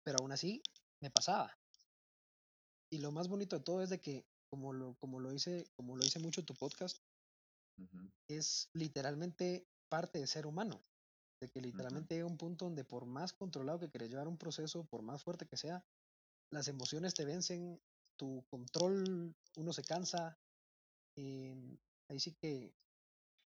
pero 0.05 0.19
aún 0.21 0.31
así 0.31 0.63
me 1.01 1.11
pasaba. 1.11 1.59
Y 2.91 2.99
lo 2.99 3.11
más 3.11 3.29
bonito 3.29 3.57
de 3.57 3.65
todo 3.65 3.83
es 3.83 3.91
de 3.91 4.01
que, 4.01 4.25
como 4.57 4.73
lo, 4.73 4.95
como 4.95 5.21
lo 5.21 5.33
hice, 5.35 5.67
como 5.77 5.97
lo 5.97 6.05
hice 6.05 6.19
mucho 6.19 6.43
tu 6.43 6.55
podcast, 6.55 6.97
es 8.27 8.71
literalmente 8.73 9.69
parte 9.91 10.19
de 10.19 10.27
ser 10.27 10.47
humano. 10.47 10.83
De 11.43 11.51
que 11.51 11.61
literalmente 11.61 12.15
hay 12.15 12.23
un 12.23 12.39
punto 12.39 12.65
donde 12.65 12.83
por 12.83 13.05
más 13.05 13.35
controlado 13.35 13.79
que 13.79 13.91
quieras 13.91 14.09
llevar 14.09 14.29
un 14.29 14.39
proceso, 14.39 14.87
por 14.87 15.03
más 15.03 15.23
fuerte 15.23 15.47
que 15.47 15.59
sea, 15.59 15.85
las 16.51 16.69
emociones 16.69 17.13
te 17.13 17.27
vencen, 17.27 17.79
tu 18.19 18.47
control, 18.49 19.35
uno 19.59 19.73
se 19.75 19.83
cansa. 19.83 20.39
Em, 21.19 21.77
ahí 22.09 22.19
sí 22.19 22.33
que 22.41 22.73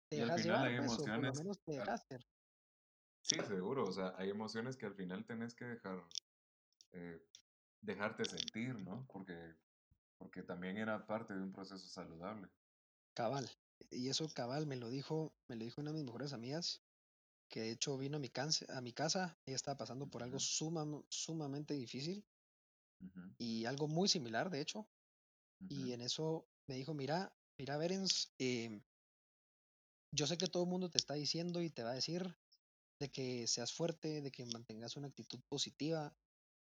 te 0.09 0.21
dejas 0.21 0.43
llevar, 0.43 0.75
pues, 0.77 0.97
por 0.97 1.07
lo 1.09 1.33
menos 1.33 1.59
te 1.63 1.73
dejas 1.73 2.03
Sí, 3.21 3.37
seguro. 3.47 3.85
O 3.85 3.91
sea, 3.91 4.15
hay 4.17 4.31
emociones 4.31 4.75
que 4.75 4.87
al 4.87 4.95
final 4.95 5.23
tenés 5.25 5.53
que 5.53 5.65
dejar 5.65 6.03
eh, 6.93 7.21
dejarte 7.81 8.25
sentir, 8.25 8.79
¿no? 8.79 9.05
Porque, 9.07 9.55
porque 10.17 10.43
también 10.43 10.77
era 10.77 11.05
parte 11.05 11.33
de 11.33 11.41
un 11.41 11.53
proceso 11.53 11.87
saludable. 11.87 12.49
Cabal. 13.13 13.49
Y 13.91 14.09
eso 14.09 14.27
cabal 14.33 14.67
me 14.67 14.75
lo 14.75 14.89
dijo, 14.89 15.33
me 15.47 15.55
lo 15.55 15.63
dijo 15.63 15.81
una 15.81 15.91
de 15.91 15.97
mis 15.97 16.05
mejores 16.05 16.33
amigas, 16.33 16.81
que 17.49 17.61
de 17.61 17.71
hecho 17.71 17.97
vino 17.97 18.17
a 18.17 18.19
mi, 18.19 18.31
a 18.69 18.81
mi 18.81 18.93
casa, 18.93 19.37
ella 19.45 19.55
estaba 19.55 19.77
pasando 19.77 20.07
por 20.07 20.23
algo 20.23 20.39
sumamente 20.39 21.73
difícil 21.73 22.25
y 23.37 23.65
algo 23.65 23.87
muy 23.87 24.07
similar, 24.07 24.49
de 24.49 24.61
hecho. 24.61 24.87
Y 25.69 25.93
en 25.93 26.01
eso 26.01 26.47
me 26.67 26.75
dijo, 26.75 26.93
mira, 26.93 27.33
mira, 27.57 27.77
Berens, 27.77 28.33
em, 28.37 28.83
yo 30.11 30.27
sé 30.27 30.37
que 30.37 30.47
todo 30.47 30.63
el 30.63 30.69
mundo 30.69 30.89
te 30.89 30.97
está 30.97 31.13
diciendo 31.13 31.61
y 31.61 31.69
te 31.69 31.83
va 31.83 31.91
a 31.91 31.95
decir 31.95 32.37
de 32.99 33.11
que 33.11 33.47
seas 33.47 33.73
fuerte, 33.73 34.21
de 34.21 34.31
que 34.31 34.45
mantengas 34.45 34.95
una 34.95 35.07
actitud 35.07 35.39
positiva, 35.49 36.15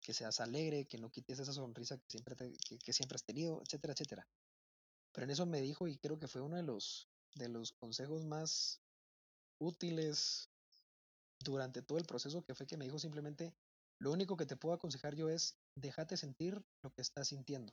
que 0.03 0.13
seas 0.13 0.41
alegre, 0.41 0.85
que 0.87 0.99
no 0.99 1.11
quites 1.11 1.39
esa 1.39 1.53
sonrisa 1.53 1.97
que 1.97 2.11
siempre, 2.11 2.37
que, 2.85 2.93
siempre 2.93 3.17
has 3.17 3.25
tenido, 3.25 3.63
etcétera, 3.63 3.93
etcétera. 3.93 4.29
Pero 5.13 5.25
en 5.25 5.31
eso 5.31 5.47
me 5.47 5.61
dijo, 5.61 5.87
y 5.89 5.97
creo 5.97 6.19
que 6.19 6.29
fue 6.29 6.41
uno 6.41 6.57
de 6.57 6.63
los, 6.63 7.09
de 7.37 7.49
los 7.49 7.73
consejos 7.73 8.25
más 8.25 8.81
útiles 9.59 10.51
durante 11.39 11.83
todo 11.83 11.99
el 11.99 12.05
proceso, 12.05 12.43
que 12.43 12.55
fue 12.55 12.67
que 12.67 12.77
me 12.77 12.85
dijo 12.85 12.99
simplemente, 12.99 13.55
lo 13.99 14.11
único 14.11 14.37
que 14.37 14.47
te 14.47 14.57
puedo 14.57 14.75
aconsejar 14.75 15.15
yo 15.15 15.29
es, 15.29 15.57
déjate 15.77 16.17
sentir 16.17 16.61
lo 16.83 16.93
que 16.93 17.03
estás 17.03 17.29
sintiendo. 17.29 17.73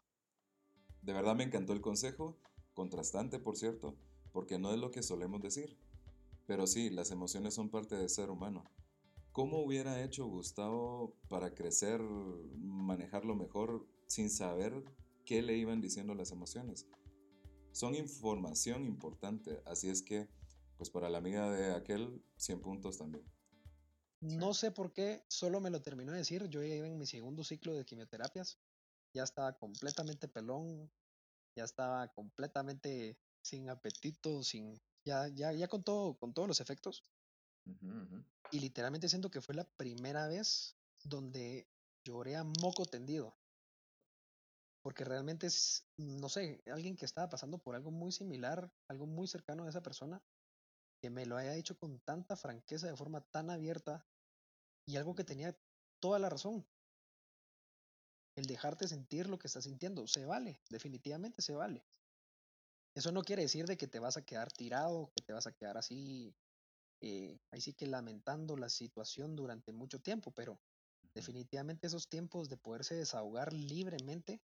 De 1.02 1.14
verdad 1.14 1.36
me 1.36 1.44
encantó 1.44 1.74
el 1.74 1.82
consejo, 1.82 2.38
contrastante 2.74 3.40
por 3.40 3.58
cierto, 3.58 3.96
porque 4.32 4.60
no 4.60 4.72
es 4.72 4.80
lo 4.80 4.92
que 4.92 5.02
solemos 5.02 5.42
decir. 5.42 5.78
Pero 6.46 6.68
sí, 6.68 6.90
las 6.90 7.12
emociones 7.12 7.54
son 7.54 7.70
parte 7.70 7.96
del 7.96 8.10
ser 8.10 8.30
humano. 8.30 8.64
¿Cómo 9.32 9.60
hubiera 9.60 10.04
hecho 10.04 10.26
Gustavo 10.26 11.16
para 11.30 11.54
crecer, 11.54 12.02
manejarlo 12.02 13.36
mejor 13.36 13.88
sin 14.08 14.30
saber 14.30 14.84
qué 15.26 15.42
le 15.42 15.56
iban 15.56 15.82
diciendo 15.82 16.16
las 16.16 16.32
emociones? 16.32 16.88
Son 17.72 17.96
información 17.96 18.86
importante, 18.86 19.62
así 19.66 19.90
es 19.90 20.02
que, 20.02 20.28
pues 20.78 20.90
para 20.90 21.10
la 21.10 21.20
amiga 21.20 21.52
de 21.52 21.76
aquel, 21.76 22.24
100 22.38 22.62
puntos 22.62 22.98
también. 22.98 23.24
No 24.22 24.54
sé 24.54 24.72
por 24.72 24.92
qué, 24.92 25.24
solo 25.30 25.62
me 25.62 25.70
lo 25.70 25.82
terminó 25.82 26.12
de 26.12 26.18
decir. 26.20 26.50
Yo 26.50 26.62
ya 26.62 26.76
iba 26.76 26.88
en 26.88 26.98
mi 26.98 27.06
segundo 27.06 27.44
ciclo 27.44 27.74
de 27.74 27.86
quimioterapias. 27.86 28.60
Ya 29.14 29.24
estaba 29.24 29.58
completamente 29.58 30.28
pelón, 30.28 30.92
ya 31.56 31.64
estaba 31.64 32.12
completamente 32.14 33.18
sin 33.42 33.70
apetito, 33.70 34.44
sin 34.44 34.80
ya 35.06 35.30
ya 35.30 35.54
ya 35.54 35.68
con 35.68 35.84
todo 35.84 36.18
con 36.18 36.34
todos 36.34 36.48
los 36.48 36.60
efectos. 36.60 37.04
Y 38.52 38.60
literalmente 38.60 39.10
siento 39.10 39.30
que 39.30 39.42
fue 39.42 39.56
la 39.56 39.64
primera 39.64 40.28
vez 40.28 40.76
donde 41.04 41.68
lloré 42.04 42.36
a 42.36 42.44
moco 42.44 42.86
tendido. 42.86 43.38
Porque 44.82 45.04
realmente 45.04 45.48
es, 45.48 45.88
no 45.98 46.30
sé, 46.30 46.64
alguien 46.68 46.96
que 46.96 47.06
estaba 47.06 47.30
pasando 47.30 47.58
por 47.60 47.76
algo 47.76 47.92
muy 47.92 48.12
similar, 48.12 48.72
algo 48.88 49.06
muy 49.06 49.28
cercano 49.28 49.66
a 49.66 49.70
esa 49.70 49.84
persona, 49.84 50.24
que 51.02 51.10
me 51.10 51.26
lo 51.26 51.38
haya 51.38 51.54
dicho 51.54 51.78
con 51.78 52.00
tanta 52.00 52.36
franqueza, 52.36 52.88
de 52.88 52.96
forma 52.96 53.22
tan 53.22 53.50
abierta, 53.50 54.06
y 54.86 54.98
algo 54.98 55.16
que 55.16 55.24
tenía 55.24 55.58
toda 56.00 56.18
la 56.18 56.30
razón. 56.30 56.66
El 58.36 58.46
dejarte 58.46 58.88
sentir 58.88 59.28
lo 59.28 59.38
que 59.38 59.48
estás 59.48 59.66
sintiendo, 59.66 60.08
se 60.08 60.26
vale, 60.26 60.62
definitivamente 60.70 61.42
se 61.42 61.54
vale. 61.54 61.86
Eso 62.96 63.12
no 63.12 63.22
quiere 63.22 63.44
decir 63.44 63.66
de 63.68 63.78
que 63.78 63.88
te 63.88 64.00
vas 64.00 64.18
a 64.18 64.26
quedar 64.26 64.52
tirado, 64.52 65.12
que 65.16 65.24
te 65.24 65.34
vas 65.34 65.46
a 65.46 65.52
quedar 65.52 65.78
así, 65.78 66.36
eh, 67.02 67.40
ahí 67.52 67.62
sí 67.62 67.74
que 67.74 67.88
lamentando 67.88 68.58
la 68.58 68.70
situación 68.70 69.36
durante 69.36 69.72
mucho 69.72 70.00
tiempo, 70.00 70.32
pero 70.32 70.60
definitivamente 71.14 71.88
esos 71.88 72.08
tiempos 72.08 72.50
de 72.50 72.58
poderse 72.58 72.96
desahogar 72.96 73.54
libremente 73.54 74.42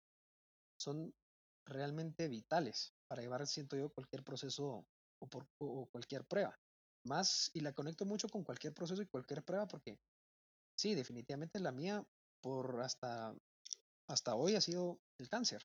son 0.78 1.14
realmente 1.66 2.28
vitales 2.28 2.94
para 3.08 3.22
llevar, 3.22 3.46
siento 3.46 3.76
yo, 3.76 3.90
cualquier 3.90 4.22
proceso 4.22 4.86
o, 5.18 5.26
por, 5.28 5.46
o 5.58 5.86
cualquier 5.86 6.24
prueba. 6.24 6.58
Más, 7.04 7.50
y 7.54 7.60
la 7.60 7.72
conecto 7.72 8.04
mucho 8.04 8.28
con 8.28 8.42
cualquier 8.42 8.74
proceso 8.74 9.00
y 9.00 9.06
cualquier 9.06 9.44
prueba 9.44 9.68
porque 9.68 9.98
sí, 10.76 10.94
definitivamente 10.94 11.60
la 11.60 11.72
mía 11.72 12.04
por 12.40 12.80
hasta, 12.80 13.34
hasta 14.08 14.34
hoy 14.34 14.56
ha 14.56 14.60
sido 14.60 14.98
el 15.18 15.28
cáncer. 15.28 15.62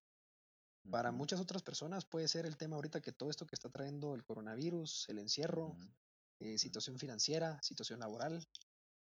Para 0.89 1.11
muchas 1.11 1.39
otras 1.39 1.61
personas 1.61 2.05
puede 2.05 2.27
ser 2.27 2.45
el 2.45 2.57
tema 2.57 2.75
ahorita 2.75 3.01
que 3.01 3.11
todo 3.11 3.29
esto 3.29 3.45
que 3.45 3.55
está 3.55 3.69
trayendo 3.69 4.15
el 4.15 4.23
coronavirus, 4.23 5.09
el 5.09 5.19
encierro, 5.19 5.75
eh, 6.41 6.57
situación 6.57 6.97
financiera, 6.97 7.61
situación 7.61 7.99
laboral, 7.99 8.43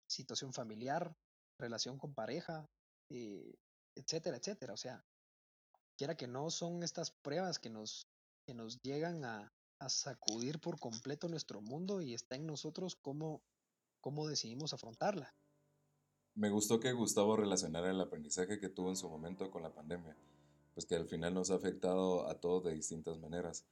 situación 0.08 0.52
familiar, 0.52 1.14
relación 1.56 1.96
con 1.96 2.12
pareja, 2.12 2.68
eh, 3.10 3.54
etcétera, 3.94 4.36
etcétera. 4.38 4.74
O 4.74 4.76
sea, 4.76 5.04
quiera 5.96 6.16
que 6.16 6.26
no, 6.26 6.50
son 6.50 6.82
estas 6.82 7.12
pruebas 7.22 7.60
que 7.60 7.70
nos, 7.70 8.08
que 8.44 8.54
nos 8.54 8.82
llegan 8.82 9.24
a, 9.24 9.52
a 9.78 9.88
sacudir 9.88 10.58
por 10.58 10.80
completo 10.80 11.28
nuestro 11.28 11.60
mundo 11.60 12.00
y 12.00 12.12
está 12.12 12.34
en 12.34 12.46
nosotros 12.46 12.96
cómo, 12.96 13.40
cómo 14.00 14.26
decidimos 14.26 14.72
afrontarla. 14.72 15.32
Me 16.34 16.50
gustó 16.50 16.80
que 16.80 16.92
Gustavo 16.92 17.36
relacionara 17.36 17.90
el 17.90 18.00
aprendizaje 18.00 18.58
que 18.58 18.68
tuvo 18.68 18.90
en 18.90 18.96
su 18.96 19.08
momento 19.08 19.48
con 19.50 19.62
la 19.62 19.72
pandemia, 19.72 20.16
pues 20.74 20.86
que 20.86 20.96
al 20.96 21.08
final 21.08 21.34
nos 21.34 21.50
ha 21.50 21.54
afectado 21.54 22.28
a 22.28 22.40
todos 22.40 22.64
de 22.64 22.74
distintas 22.74 23.18
maneras, 23.18 23.64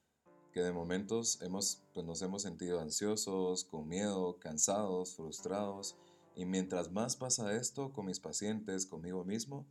que 0.57 0.63
de 0.63 0.73
momentos 0.73 1.43
hemos, 1.43 1.83
pues 1.93 2.07
nos 2.07 2.23
hemos 2.23 2.41
sentido 2.41 2.81
ansiosos, 2.81 3.63
con 3.63 3.87
miedo, 3.87 4.39
cansados, 4.39 5.15
frustrados, 5.15 5.97
y 6.35 6.47
mientras 6.47 6.91
más 6.91 7.15
pasa 7.15 7.55
esto 7.55 7.93
con 7.93 8.07
mis 8.07 8.21
pacientes, 8.21 8.87
conmigo 8.87 9.23
mismo, 9.23 9.67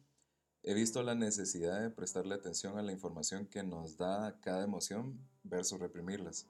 he 0.61 0.75
visto 0.75 1.01
la 1.01 1.15
necesidad 1.15 1.81
de 1.81 1.89
prestarle 1.89 2.35
atención 2.35 2.77
a 2.77 2.83
la 2.83 2.91
información 2.91 3.47
que 3.47 3.63
nos 3.63 3.97
da 3.97 4.39
cada 4.41 4.63
emoción 4.63 5.19
versus 5.41 5.79
reprimirlas. 5.79 6.45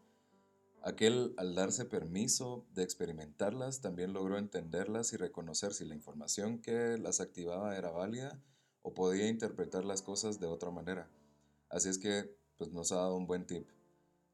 Aquel, 0.82 1.34
al 1.38 1.56
darse 1.56 1.86
permiso 1.86 2.66
de 2.74 2.84
experimentarlas, 2.84 3.80
también 3.80 4.12
logró 4.12 4.38
entenderlas 4.38 5.14
y 5.14 5.16
reconocer 5.16 5.74
si 5.74 5.86
la 5.86 5.96
información 5.96 6.60
que 6.60 6.98
las 6.98 7.22
activaba 7.22 7.78
era 7.78 7.92
válida 7.92 8.38
o 8.82 8.94
podía 8.94 9.30
interpretar 9.30 9.86
las 9.86 10.02
cosas 10.02 10.42
de 10.42 10.48
otra 10.48 10.72
manera. 10.72 11.10
Así 11.70 11.88
es 11.88 11.98
que 11.98 12.38
pues, 12.58 12.74
nos 12.74 12.92
ha 12.92 12.98
dado 12.98 13.16
un 13.16 13.28
buen 13.28 13.46
tip. 13.46 13.70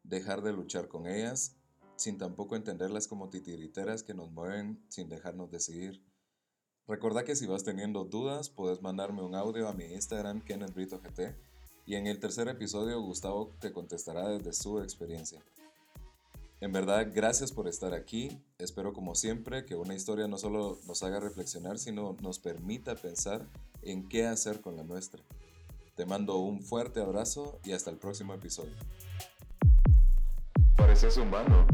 Dejar 0.04 0.42
de 0.42 0.54
luchar 0.54 0.88
con 0.88 1.08
ellas 1.08 1.56
sin 2.02 2.18
tampoco 2.18 2.56
entenderlas 2.56 3.08
como 3.08 3.30
titiriteras 3.30 4.02
que 4.02 4.16
nos 4.16 4.32
mueven 4.32 4.84
sin 4.90 5.08
dejarnos 5.08 5.52
decidir. 5.52 6.04
Recuerda 6.88 7.24
que 7.24 7.36
si 7.36 7.46
vas 7.46 7.64
teniendo 7.64 8.06
dudas, 8.06 8.50
puedes 8.50 8.82
mandarme 8.82 9.22
un 9.22 9.36
audio 9.36 9.68
a 9.68 9.74
mi 9.74 9.86
Instagram, 9.86 10.42
KennethBritoGT, 10.42 11.20
y 11.86 11.96
en 11.96 12.08
el 12.08 12.20
tercer 12.20 12.48
episodio 12.48 13.00
Gustavo 13.02 13.56
te 13.60 13.72
contestará 13.72 14.30
desde 14.30 14.52
su 14.54 14.82
experiencia. 14.82 15.44
En 16.60 16.72
verdad, 16.72 17.08
gracias 17.14 17.52
por 17.52 17.68
estar 17.68 17.94
aquí. 17.94 18.42
Espero 18.58 18.94
como 18.94 19.14
siempre 19.14 19.66
que 19.66 19.76
una 19.76 19.96
historia 19.96 20.28
no 20.28 20.38
solo 20.38 20.80
nos 20.88 21.04
haga 21.04 21.20
reflexionar, 21.20 21.78
sino 21.78 22.18
nos 22.22 22.40
permita 22.40 22.96
pensar 22.96 23.48
en 23.84 24.10
qué 24.10 24.26
hacer 24.26 24.62
con 24.62 24.76
la 24.76 24.84
nuestra. 24.84 25.22
Te 25.96 26.06
mando 26.06 26.38
un 26.38 26.62
fuerte 26.62 27.00
abrazo 27.00 27.60
y 27.64 27.74
hasta 27.74 27.92
el 27.92 27.98
próximo 27.98 28.34
episodio. 28.34 28.76
Pareces 30.92 31.16
humano. 31.16 31.66